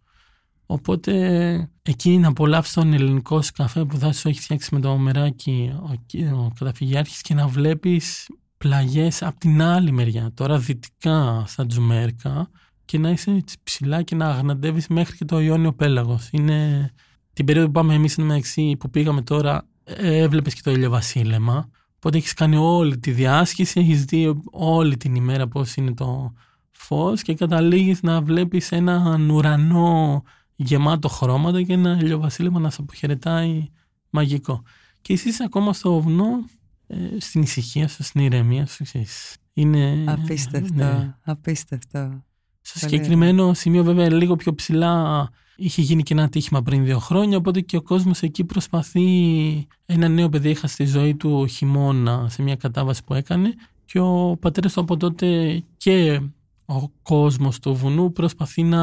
[0.66, 4.97] Οπότε εκεί να απολαύσει τον ελληνικό σου καφέ που θα σου έχει φτιάξει με το
[4.97, 8.28] μεράκι ο, ο καταφυγιάρχης και να βλέπεις
[8.59, 12.51] πλαγιές από την άλλη μεριά, τώρα δυτικά στα Τζουμέρκα
[12.84, 16.28] και να είσαι έτσι ψηλά και να αγναντεύεις μέχρι και το Ιόνιο Πέλαγος.
[16.32, 16.90] Είναι
[17.32, 21.70] την περίοδο που πάμε εμείς στην μεταξύ που πήγαμε τώρα ε, έβλεπες και το ηλιοβασίλεμα
[22.05, 26.32] οπότε έχεις κάνει όλη τη διάσκηση, έχεις δει όλη την ημέρα πώς είναι το
[26.70, 30.22] φως και καταλήγεις να βλέπεις έναν ουρανό
[30.57, 33.68] γεμάτο χρώματα και ένα ηλιοβασίλεμα να σε αποχαιρετάει
[34.11, 34.62] μαγικό.
[35.02, 36.44] Και εσύ είσαι ακόμα στο βουνό,
[36.86, 39.36] ε, στην ησυχία σου, στην ηρεμία σου, ξέρεις.
[39.52, 41.14] Είναι, απίστευτο, ναι.
[41.24, 42.24] απίστευτο.
[42.61, 46.98] Στο Πολύ συγκεκριμένο σημείο βέβαια λίγο πιο ψηλά είχε γίνει και ένα ατύχημα πριν δύο
[46.98, 49.07] χρόνια οπότε και ο κόσμος εκεί προσπαθεί
[49.86, 54.36] ένα νέο παιδί είχα στη ζωή του χειμώνα σε μια κατάβαση που έκανε και ο
[54.40, 56.20] πατέρας του από τότε και
[56.66, 58.82] ο κόσμος του βουνού προσπαθεί να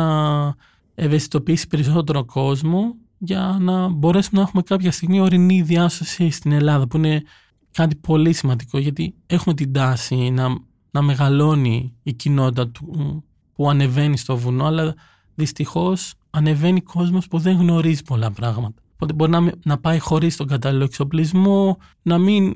[0.95, 6.97] ευαισθητοποιήσει περισσότερο κόσμο για να μπορέσουμε να έχουμε κάποια στιγμή ορεινή διάσωση στην Ελλάδα που
[6.97, 7.23] είναι
[7.71, 10.47] κάτι πολύ σημαντικό γιατί έχουμε την τάση να,
[10.91, 14.95] να μεγαλώνει η κοινότητα του, που ανεβαίνει στο βουνό αλλά
[15.35, 18.81] δυστυχώς ανεβαίνει κόσμος που δεν γνωρίζει πολλά πράγματα.
[18.93, 22.55] Οπότε μπορεί να, μην- να πάει χωρίς τον κατάλληλο εξοπλισμό, να μην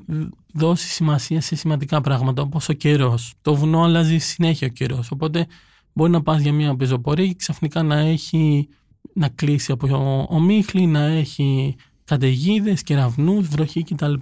[0.52, 3.34] δώσει σημασία σε σημαντικά πράγματα όπως ο καιρός.
[3.42, 5.46] Το βουνό αλλάζει συνέχεια ο καιρός, οπότε
[5.92, 8.68] μπορεί να πας για μια πεζοπορία και ξαφνικά να έχει
[9.14, 14.14] να κλείσει από ομίχλη, να έχει καταιγίδες, κεραυνούς, βροχή κτλ.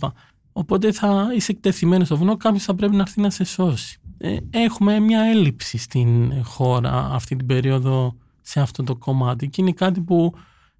[0.52, 3.98] Οπότε θα είσαι εκτεθειμένος στο βουνό, κάποιος θα πρέπει να έρθει να σε σώσει.
[4.18, 9.72] Ε, έχουμε μια έλλειψη στην χώρα αυτή την περίοδο σε αυτό το κομμάτι και είναι
[9.72, 10.34] κάτι που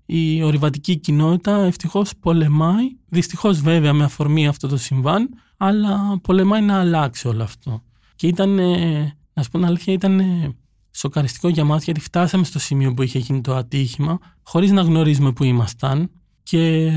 [0.07, 6.81] η ορειβατική κοινότητα ευτυχώς πολεμάει, δυστυχώς βέβαια με αφορμή αυτό το συμβάν, αλλά πολεμάει να
[6.81, 7.83] αλλάξει όλο αυτό.
[8.17, 10.55] Και ήταν, ε, να σου πω την αλήθεια, ήταν ε,
[10.95, 15.33] σοκαριστικό για μας γιατί φτάσαμε στο σημείο που είχε γίνει το ατύχημα χωρίς να γνωρίζουμε
[15.33, 16.11] που ήμασταν
[16.43, 16.91] και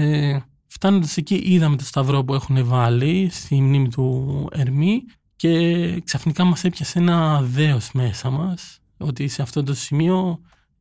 [0.68, 5.01] φτάνοντας εκεί είδαμε το σταυρό που έχουν βάλει στη μνήμη του Ερμή
[5.36, 10.39] και ξαφνικά μας έπιασε ένα δέος μέσα μας ότι σε αυτό το σημείο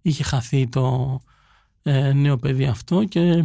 [0.09, 1.19] είχε χαθεί το
[1.83, 3.45] ε, νέο παιδί αυτό και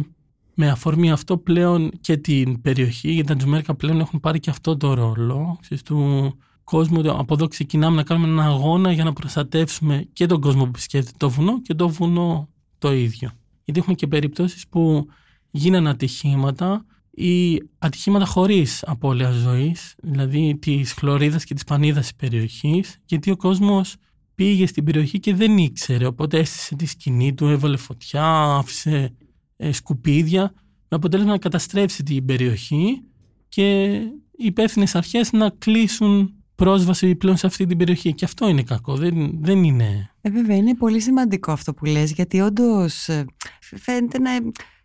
[0.54, 4.76] με αφορμή αυτό πλέον και την περιοχή, γιατί τα Τζουμέρκα πλέον έχουν πάρει και αυτό
[4.76, 6.32] το ρόλο ξέρεις, του
[6.64, 6.98] κόσμου.
[6.98, 10.68] ότι Από εδώ ξεκινάμε να κάνουμε έναν αγώνα για να προστατεύσουμε και τον κόσμο που
[10.68, 12.48] επισκέπτεται το βουνό και το βουνό
[12.78, 13.30] το ίδιο.
[13.64, 15.06] Γιατί έχουμε και περιπτώσεις που
[15.50, 22.98] γίνανε ατυχήματα ή ατυχήματα χωρίς απώλεια ζωής, δηλαδή της χλωρίδας και της πανίδας της περιοχής,
[23.04, 23.96] γιατί ο κόσμος
[24.34, 29.14] πήγε στην περιοχή και δεν ήξερε, οπότε έστησε τη σκηνή του, έβαλε φωτιά, άφησε
[29.56, 30.52] ε, σκουπίδια,
[30.88, 33.02] με αποτέλεσμα να καταστρέψει την περιοχή
[33.48, 33.92] και
[34.36, 38.14] οι υπεύθυνες αρχές να κλείσουν πρόσβαση πλέον σε αυτή την περιοχή.
[38.14, 40.10] Και αυτό είναι κακό, δεν, δεν είναι...
[40.20, 43.24] Ε, βέβαια, είναι πολύ σημαντικό αυτό που λες, γιατί όντως ε,
[43.60, 44.30] φαίνεται να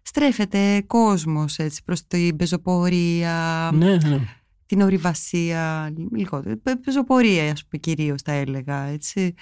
[0.01, 4.36] στρέφεται κόσμος έτσι, προς την πεζοπορία, Ναι, ναι, ναι.
[4.67, 6.57] Την ορειβασία, λιγότερο.
[6.57, 9.33] Πε- Πεζοπορία, ας πούμε, κυρίως τα έλεγα, έτσι.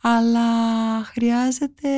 [0.00, 0.40] Αλλά
[1.04, 1.88] χρειάζεται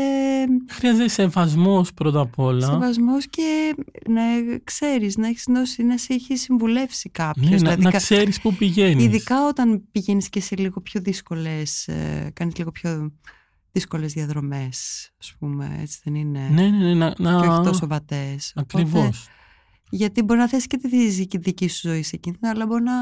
[0.70, 2.66] Χρειάζεται σεβασμός πρώτα απ' όλα.
[2.66, 3.74] σεβασμός και
[4.08, 4.22] να
[4.64, 7.44] ξέρεις, να έχεις γνώση, να σε έχει συμβουλεύσει κάποιος.
[7.46, 9.04] Ναι, να, Δηλαδή, να κα- ξέρεις που πηγαίνεις.
[9.04, 13.12] Ειδικά όταν πηγαίνεις και σε λίγο πιο δύσκολες, ε, κάνεις λίγο πιο
[13.72, 16.48] δύσκολες διαδρομές, ας πούμε, έτσι δεν είναι.
[16.52, 17.62] Ναι, ναι, ναι, να, Και όχι να...
[17.62, 18.52] τόσο βατές.
[18.56, 19.28] Οπότε, Ακριβώς.
[19.90, 22.92] Γιατί μπορεί να θες και τη δική- δική σου ζωή σε κίνδυνο, αλλά μπορεί να,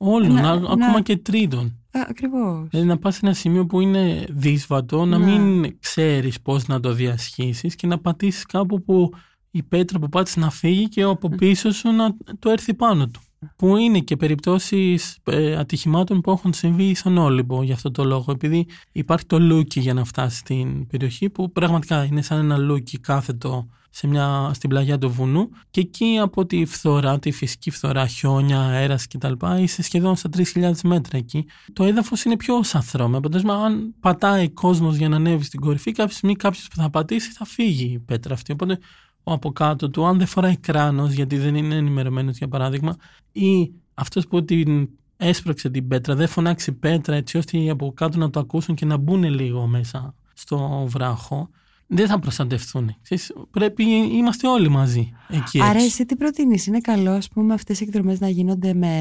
[0.00, 1.66] Όλων, Να- α- να- ακόμα και τρίτων.
[1.90, 2.68] Α, ακριβώς.
[2.70, 5.38] Δηλαδή να πας σε ένα σημείο που είναι δύσβατο, να Ναι.
[5.38, 9.10] μην ξέρεις πώς να το διασχίσεις και να πατήσεις κάπου που
[9.50, 13.20] η πέτρα που πάτησες να φύγει και από πίσω σου να το έρθει πάνω του.
[13.56, 18.32] Που είναι και περιπτώσεις ε, ατυχημάτων που έχουν συμβεί στον Όλυμπο για αυτό το λόγο.
[18.32, 22.98] Επειδή υπάρχει το λούκι για να φτάσει στην περιοχή που πραγματικά είναι σαν ένα λούκι
[22.98, 28.06] κάθετο σε μια, στην πλαγιά του βουνού και εκεί από τη φθορά, τη φυσική φθορά,
[28.06, 29.32] χιόνια, αέρας κτλ.
[29.58, 31.46] είσαι σχεδόν στα 3.000 μέτρα εκεί.
[31.72, 33.08] Το έδαφος είναι πιο σαθρό.
[33.08, 36.90] Με αποτέλεσμα, αν πατάει κόσμος για να ανέβει στην κορυφή, κάποια στιγμή κάποιος που θα
[36.90, 38.52] πατήσει θα φύγει η πέτρα αυτή.
[38.52, 38.78] Οπότε
[39.22, 42.96] ο από κάτω του, αν δεν φοράει κράνος γιατί δεν είναι ενημερωμένος για παράδειγμα,
[43.32, 48.18] ή αυτός που την έσπρωξε την πέτρα, δεν φωνάξει πέτρα έτσι ώστε οι από κάτω
[48.18, 51.50] να το ακούσουν και να μπουν λίγο μέσα στο βράχο,
[51.86, 52.96] δεν θα προστατευτούν.
[53.02, 55.84] Ξέρεις, πρέπει, είμαστε όλοι μαζί εκεί Άρα έξω.
[55.84, 58.92] εσύ τι προτείνεις, είναι καλό ας πούμε αυτές οι εκδρομές να γίνονται με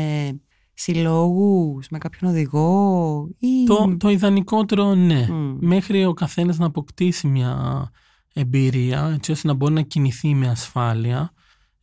[0.73, 3.63] συλλόγους, με κάποιον οδηγό ή...
[3.65, 5.27] Το, το ιδανικότερο ναι.
[5.29, 5.57] Μμ.
[5.59, 7.89] Μέχρι ο καθένας να αποκτήσει μια
[8.39, 11.31] εμπειρία έτσι ώστε να μπορεί να κινηθεί με ασφάλεια.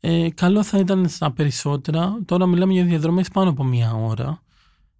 [0.01, 4.43] Ε, καλό θα ήταν στα περισσότερα, τώρα μιλάμε για διαδρομές πάνω από μία ώρα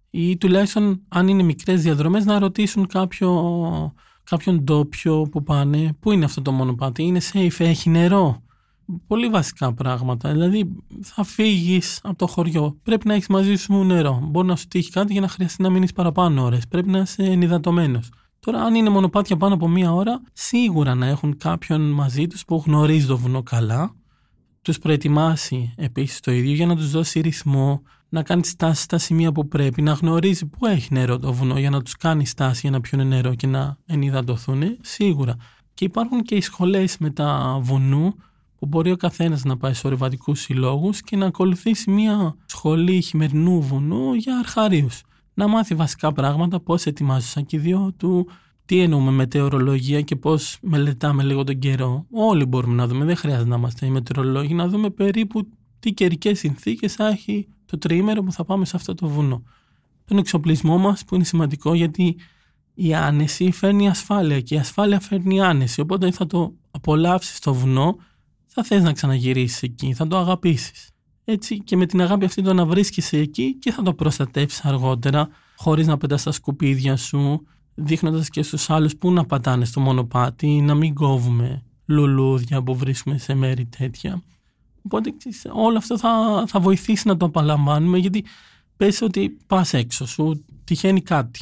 [0.09, 3.93] ή τουλάχιστον αν είναι μικρές διαδρομές να ρωτήσουν κάποιο,
[4.23, 8.43] κάποιον ντόπιο που πάνε πού είναι αυτό το μονοπάτι, είναι safe, έχει νερό;
[9.07, 10.31] Πολύ βασικά πράγματα.
[10.31, 12.77] Δηλαδή, θα φύγεις από το χωριό.
[12.83, 14.19] Πρέπει να έχεις μαζί σου νερό.
[14.23, 16.67] Μπορεί να σου τύχει κάτι για να χρειαστεί να μείνεις παραπάνω ώρες.
[16.67, 18.09] Πρέπει να είσαι ενυδατωμένος.
[18.45, 22.63] Τώρα, αν είναι μονοπάτια πάνω από μία ώρα, σίγουρα να έχουν κάποιον μαζί τους που
[22.65, 23.95] γνωρίζει το βουνό καλά.
[24.61, 29.31] Τους προετοιμάσει επίσης το ίδιο για να τους δώσει ρυθμό, να κάνει στάση στα σημεία
[29.31, 32.71] που πρέπει, να γνωρίζει πού έχει νερό το βουνό για να τους κάνει στάση για
[32.71, 34.77] να πιούν νερό και να ενυδατωθούν.
[34.81, 35.35] Σίγουρα.
[35.73, 38.15] Και υπάρχουν και οι σχολές μετά βουνού
[38.55, 43.61] που μπορεί ο καθένας να πάει σε ορειβατικούς συλλόγους και να ακολουθήσει μια σχολή χειμερινού
[43.61, 45.01] βουνού για αρχαρίους.
[45.37, 48.27] Να μάθει βασικά πράγματα, πώς ετοιμάζει το σακιδιό του,
[48.65, 52.05] τι εννοούμε μετεωρολογία και πώς μελετάμε λίγο τον καιρό.
[52.11, 55.47] Όλοι μπορούμε να δούμε, δεν χρειάζεται να είμαστε οι μετεωρολόγοι, να δούμε περίπου
[55.79, 59.43] τι καιρικές συνθήκες θα έχει το τριήμερο που θα πάμε σε αυτό το βουνό.
[60.05, 62.15] Τον εξοπλισμό μας που είναι σημαντικό γιατί
[62.73, 65.81] η άνεση φέρνει ασφάλεια και η ασφάλεια φέρνει άνεση.
[65.81, 67.97] Οπότε θα το απολαύσεις στο βουνό
[68.45, 70.89] θα θες να ξαναγυρίσεις εκεί, θα το αγαπήσεις.
[71.25, 75.29] Έτσι και με την αγάπη αυτή το να βρίσκεσαι εκεί και θα το προστατεύσεις αργότερα
[75.55, 80.47] χωρίς να πετάς τα σκουπίδια σου, δείχνοντας και στους άλλους πού να πατάνε στο μονοπάτι,
[80.47, 84.21] να μην κόβουμε λουλούδια που βρίσκουμε σε μέρη τέτοια.
[84.81, 88.25] Οπότε ξέρεις, όλο αυτό θα, θα βοηθήσει να το απαλαμβάνουμε γιατί
[88.77, 91.39] πες ότι πας έξω σου, τυχαίνει κάτι.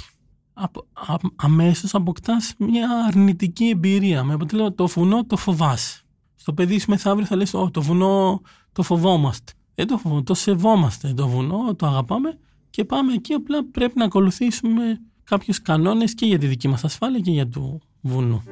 [0.53, 4.23] Απο, α, αμέσως αποκτάς μια αρνητική εμπειρία.
[4.23, 6.03] Με αποτέλεσμα το βουνό το φοβάσαι
[6.36, 9.51] στο παιδί σου μεθαύριο θα λες «Ω, το βουνό το φοβόμαστε».
[9.76, 12.38] Δεν το φοβόμαστε, το σεβόμαστε το βουνό, το αγαπάμε
[12.69, 17.19] και πάμε εκεί απλά πρέπει να ακολουθήσουμε κάποιους κανόνες και για τη δική μας ασφάλεια
[17.19, 18.43] και για το βουνό.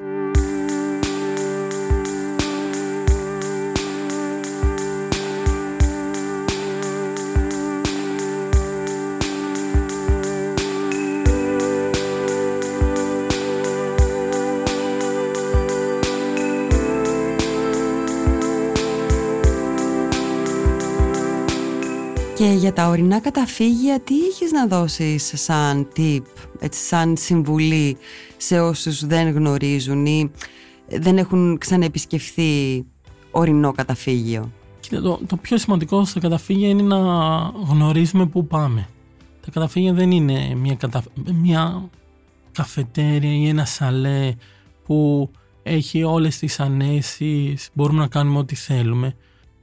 [22.41, 26.21] Και για τα ορεινά καταφύγια τι είχες να δώσεις σαν tip,
[26.59, 27.97] έτσι, σαν συμβουλή
[28.37, 30.31] σε όσους δεν γνωρίζουν ή
[30.87, 32.85] δεν έχουν ξαναεπισκεφθεί
[33.31, 36.97] ορεινό καταφύγιο; Κοίτα, το, το πιο σημαντικό στα καταφύγια είναι να
[37.69, 38.87] γνωρίζουμε πού πάμε.
[39.45, 41.03] Τα καταφύγια δεν είναι μια, κατα...
[41.33, 41.89] μια
[42.51, 44.33] καφετέρια ή ένα σαλέ
[44.85, 45.29] που
[45.63, 49.15] έχει όλες τις ανέσεις, μπορούμε να κάνουμε ό,τι θέλουμε.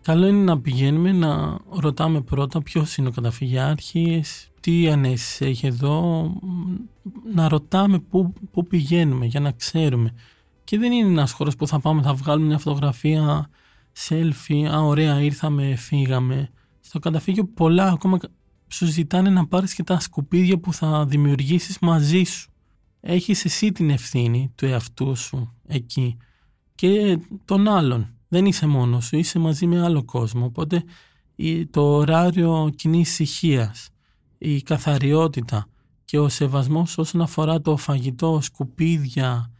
[0.02, 6.32] Καλό είναι να πηγαίνουμε να ρωτάμε πρώτα ποιος είναι ο καταφυγιάρχης, τι ανέσεις έχει εδώ,
[7.34, 10.14] να ρωτάμε πού, πού πηγαίνουμε για να ξέρουμε.
[10.64, 13.50] Και δεν είναι ένας χώρος που θα πάμε, θα βγάλουμε μια φωτογραφία,
[14.08, 16.50] selfie, α ωραία ήρθαμε, φύγαμε.
[16.80, 18.18] Στο καταφύγιο πολλά ακόμα
[18.68, 22.50] σου ζητάνε να πάρεις και τα σκουπίδια που θα δημιουργήσεις μαζί σου.
[23.00, 26.16] Έχεις εσύ την ευθύνη του εαυτού σου εκεί
[26.74, 28.17] και των άλλων.
[28.28, 30.44] Δεν είσαι μόνος σου, είσαι μαζί με άλλο κόσμο.
[30.44, 30.84] Οπότε
[31.70, 33.88] το ωράριο κοινή ησυχίας,
[34.38, 35.66] η καθαριότητα
[36.04, 39.52] και ο σεβασμός όσον αφορά το φαγητό, σκουπίδια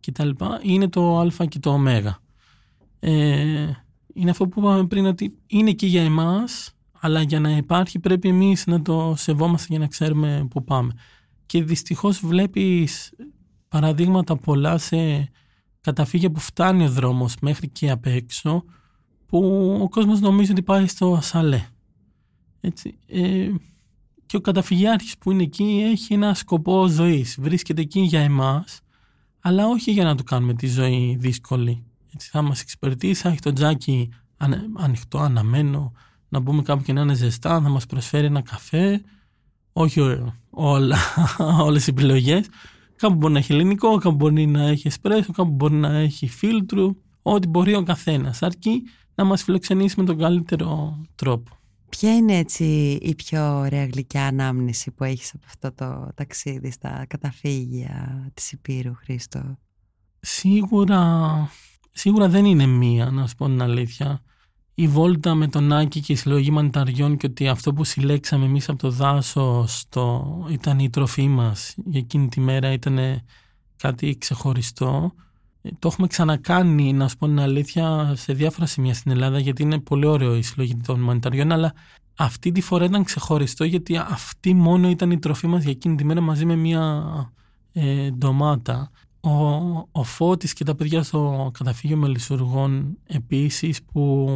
[0.00, 0.30] κτλ.
[0.62, 1.82] είναι το α και το ω.
[2.98, 3.70] Ε,
[4.14, 6.70] είναι αυτό που είπαμε πριν ότι είναι και για εμάς
[7.00, 10.92] αλλά για να υπάρχει πρέπει εμείς να το σεβόμαστε για να ξέρουμε που πάμε.
[11.46, 13.12] Και δυστυχώς βλέπεις
[13.68, 15.30] παραδείγματα πολλά σε
[15.86, 18.64] καταφύγια που φτάνει ο δρόμος μέχρι και απ' έξω
[19.26, 19.38] που
[19.82, 21.66] ο κόσμος νομίζει ότι πάει στο σαλέ.
[22.60, 23.48] Έτσι, ε,
[24.26, 27.36] και ο καταφυγιάρχης που είναι εκεί έχει ένα σκοπό ζωής.
[27.40, 28.80] Βρίσκεται εκεί για εμάς,
[29.40, 31.84] αλλά όχι για να του κάνουμε τη ζωή δύσκολη.
[32.14, 35.92] Έτσι θα μας εξυπηρετήσει, θα έχει το τζάκι ανε- ανοιχτό, αναμένο,
[36.28, 39.02] να μπούμε κάπου και να είναι ζεστά, θα μας προσφέρει ένα καφέ,
[39.72, 40.98] όχι ε, όλα,
[41.66, 42.46] όλες οι επιλογές.
[42.96, 46.96] Κάπου μπορεί να έχει ελληνικό, κάπου μπορεί να έχει εσπρέσο, κάπου μπορεί να έχει φίλτρου,
[47.22, 48.82] ό,τι μπορεί ο καθένας, αρκεί
[49.14, 51.58] να μας φιλοξενήσει με τον καλύτερο τρόπο.
[51.88, 52.64] Ποια είναι έτσι
[53.02, 58.94] η πιο ωραία γλυκιά ανάμνηση που έχεις από αυτό το ταξίδι στα καταφύγια της Υπήρου,
[58.94, 59.58] Χρήστο;
[60.20, 61.50] Σίγουρα,
[61.90, 64.22] σίγουρα δεν είναι μία, να σου πω την αλήθεια.
[64.78, 68.68] Η βόλτα με τον Άκη και η συλλογή μανιταριών και ότι αυτό που συλλέξαμε εμείς
[68.68, 72.98] από το δάσος το, ήταν η τροφή μας για εκείνη τη μέρα ήταν
[73.76, 75.12] κάτι ξεχωριστό.
[75.62, 79.62] Ε, Το έχουμε ξανακάνει, να σου πω την αλήθεια, σε διάφορα σημεία στην Ελλάδα γιατί
[79.62, 81.74] είναι πολύ ωραίο η συλλογή των μανιταριών αλλά
[82.16, 86.04] αυτή τη φορά ήταν ξεχωριστό γιατί αυτή μόνο ήταν η τροφή μας για εκείνη τη
[86.04, 87.04] μέρα μαζί με μια
[87.72, 88.90] ε, ντομάτα.
[89.26, 94.28] Ο, ο Φώτης και τα παιδιά στο καταφύγιο Μελισσουργών επίσης που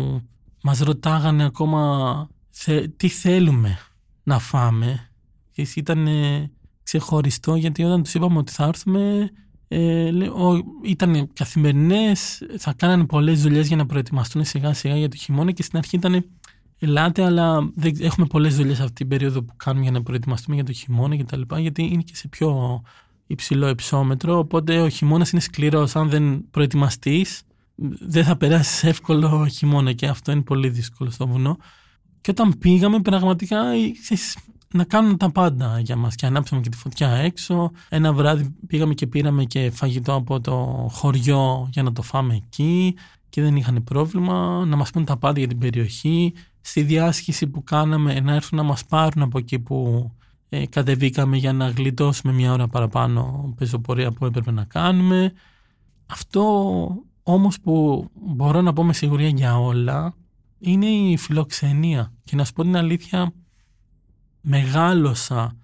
[0.62, 3.78] μας ρωτάγανε ακόμα θε- τι θέλουμε
[4.22, 5.10] να φάμε.
[5.50, 6.50] Και ήταν ε,
[6.82, 9.30] ξεχωριστό γιατί όταν τους είπαμε ότι θα έρθουμε
[9.68, 15.08] ε, λέ- ο- ήταν καθημερινές, θα κάνανε πολλές δουλειές για να προετοιμαστούν σιγά σιγά για
[15.08, 16.24] το χειμώνα και στην αρχή ήταν
[16.78, 20.64] ελάτε αλλά δεν, έχουμε πολλές δουλειές αυτή την περίοδο που κάνουμε για να προετοιμαστούμε για
[20.64, 22.82] το χειμώνα και τα λοιπά γιατί είναι και σε πιο
[23.30, 25.96] υψηλό υψόμετρο οπότε ο χειμώνας είναι σκληρός.
[25.96, 27.42] Αν δεν προετοιμαστείς
[28.00, 31.56] δεν θα περάσεις εύκολο χειμώνα και αυτό είναι πολύ δύσκολο στο βουνό.
[32.20, 34.36] Και όταν πήγαμε πραγματικά ε, ξέρεις,
[34.74, 36.14] να κάνουν τα πάντα για μας.
[36.14, 37.70] Και ανάψαμε και τη φωτιά έξω.
[37.88, 42.96] Ένα βράδυ πήγαμε και πήραμε και φαγητό από το χωριό για να το φάμε εκεί
[43.28, 44.64] και δεν είχαν πρόβλημα.
[44.66, 46.34] Να μας πούν τα πάντα για την περιοχή.
[46.60, 50.10] Στη διάσχηση που κάναμε να έρθουν να μας πάρουν από εκεί που
[50.52, 55.32] ε, κατεβήκαμε για να γλιτώσουμε μια ώρα παραπάνω πεζοπορία που έπρεπε να κάνουμε.
[56.06, 60.14] Αυτό όμως που μπορώ να πω με σιγουριά για όλα
[60.58, 62.12] είναι η φιλοξενία.
[62.24, 63.32] Και να σου πω την αλήθεια,
[64.40, 65.56] μεγάλωσα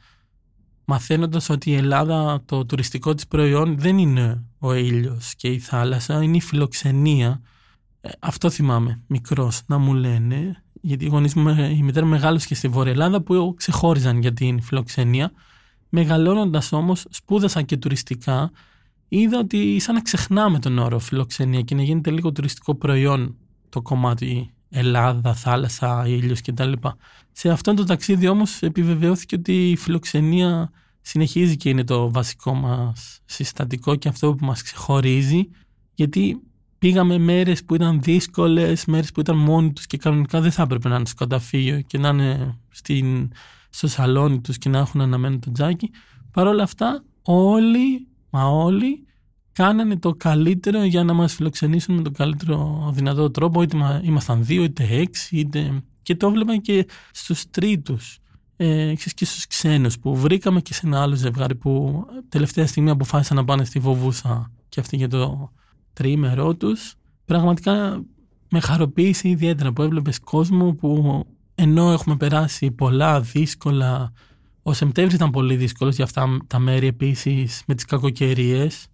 [0.85, 6.23] μαθαίνοντας ότι η Ελλάδα το τουριστικό της προϊόν δεν είναι ο ήλιος και η θάλασσα,
[6.23, 7.41] είναι η φιλοξενία.
[8.01, 12.55] Ε, αυτό θυμάμαι μικρός να μου λένε γιατί οι γονείς μου, η μητέρα μεγάλωσε και
[12.55, 15.33] στη Βόρεια Ελλάδα που ξεχώριζαν για την φιλοξενία.
[15.89, 18.51] Μεγαλώνοντας όμως, σπούδασα και τουριστικά,
[19.09, 23.37] είδα ότι σαν να ξεχνάμε τον όρο φιλοξενία και να γίνεται λίγο τουριστικό προϊόν
[23.69, 26.73] το κομμάτι Ελλάδα, θάλασσα, ήλιος κτλ.
[27.33, 30.71] Σε αυτό το ταξίδι όμως επιβεβαιώθηκε ότι η φιλοξενία
[31.01, 35.49] συνεχίζει και είναι το βασικό μας συστατικό και αυτό που μας ξεχωρίζει
[35.95, 36.41] γιατί
[36.79, 40.89] πήγαμε μέρες που ήταν δύσκολες, μέρες που ήταν μόνοι τους και κανονικά δεν θα έπρεπε
[40.89, 43.33] να είναι στο καταφύγιο και να είναι στην,
[43.71, 45.91] στο σαλόνι τους και να έχουν αναμένο το τζάκι.
[46.31, 49.07] Παρ' όλα αυτά όλοι, μα όλοι,
[49.53, 54.45] κάνανε το καλύτερο για να μας φιλοξενήσουν με τον καλύτερο δυνατό τρόπο, είτε μα- ήμασταν
[54.45, 55.83] δύο, είτε έξι, είτε...
[56.03, 58.19] και το βλέπα και στους τρίτους
[58.57, 62.91] ε, ξέρεις, και στους ξένους που βρήκαμε και σε ένα άλλο ζευγάρι που τελευταία στιγμή
[62.91, 65.53] αποφάσισαν να πάνε στη Βοβούσα και αυτή για το
[65.97, 66.95] τριήμερό τους
[67.25, 68.05] πραγματικά
[68.51, 71.25] με χαροποίησε ιδιαίτερα που έβλεπες κόσμο που
[71.55, 74.13] ενώ έχουμε περάσει πολλά δύσκολα
[74.63, 78.87] ο Σεπτέμβρης ήταν πολύ δύσκολος για αυτά τα μέρη επίσης με τις κακοκαιρίες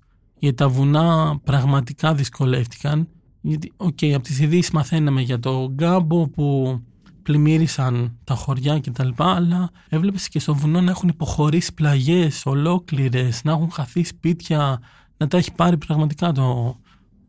[0.42, 3.09] γιατί τα βουνά πραγματικά δυσκολεύτηκαν.
[3.40, 6.78] Γιατί, οκ, από τις ειδήσεις μαθαίναμε για τον κάμπο που
[7.22, 12.46] πλημμύρισαν τα χωριά και τα λοιπά, αλλά έβλεπες και στο βουνό να έχουν υποχωρήσει πλαγιές
[12.46, 14.80] ολόκληρες, να έχουν χαθεί σπίτια,
[15.16, 16.76] να τα έχει πάρει πραγματικά το,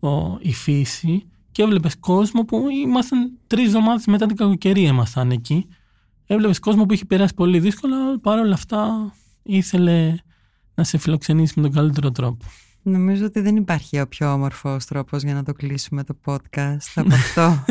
[0.08, 5.68] ο, η φύση και έβλεπες κόσμο που ήμασταν τρεις εβδομάδες μετά την κακοκαιρία ήμασταν εκεί.
[6.26, 10.16] Έβλεπες κόσμο που είχε περάσει πολύ δύσκολα, αλλά παρόλα αυτά ήθελε
[10.76, 12.46] να σε φιλοξενήσει με τον καλύτερο τρόπο.
[12.82, 17.14] Νομίζω ότι δεν υπάρχει ο πιο όμορφος τρόπος για να το κλείσουμε το podcast από
[17.24, 17.64] αυτό,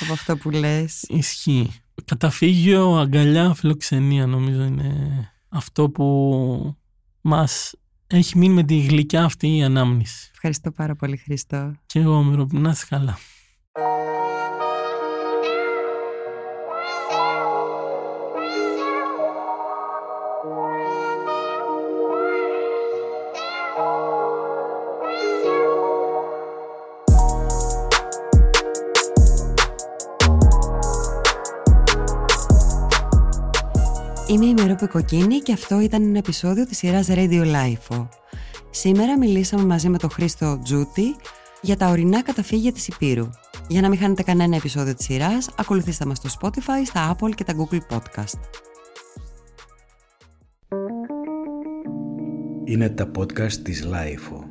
[0.00, 1.02] από αυτό που λες.
[1.02, 1.70] Ισχύει.
[2.04, 4.92] Καταφύγιο, αγκαλιά, φιλοξενία νομίζω είναι
[5.48, 6.76] αυτό που
[7.20, 7.74] μας
[8.16, 10.30] έχει μείνει με τη γλυκιά αυτή η ανάμνηση.
[10.32, 11.74] Ευχαριστώ πάρα πολύ Χριστό.
[11.86, 13.18] Και εγώ Μύρο, να είσαι καλά.
[34.28, 38.08] Είμαι η Μερόπη Κοκκίνη και αυτό ήταν ένα επεισόδιο της σειράς Radio Life.
[38.70, 41.16] Σήμερα μιλήσαμε μαζί με τον Χρήστο Τζούτη
[41.60, 43.28] για τα ορεινά καταφύγια της Υπήρου.
[43.68, 47.44] Για να μην χάνετε κανένα επεισόδιο της σειράς, ακολουθήστε μας στο Spotify, στα Apple και
[47.44, 48.40] τα Google Podcast.
[52.64, 54.47] Είναι τα podcast της Life.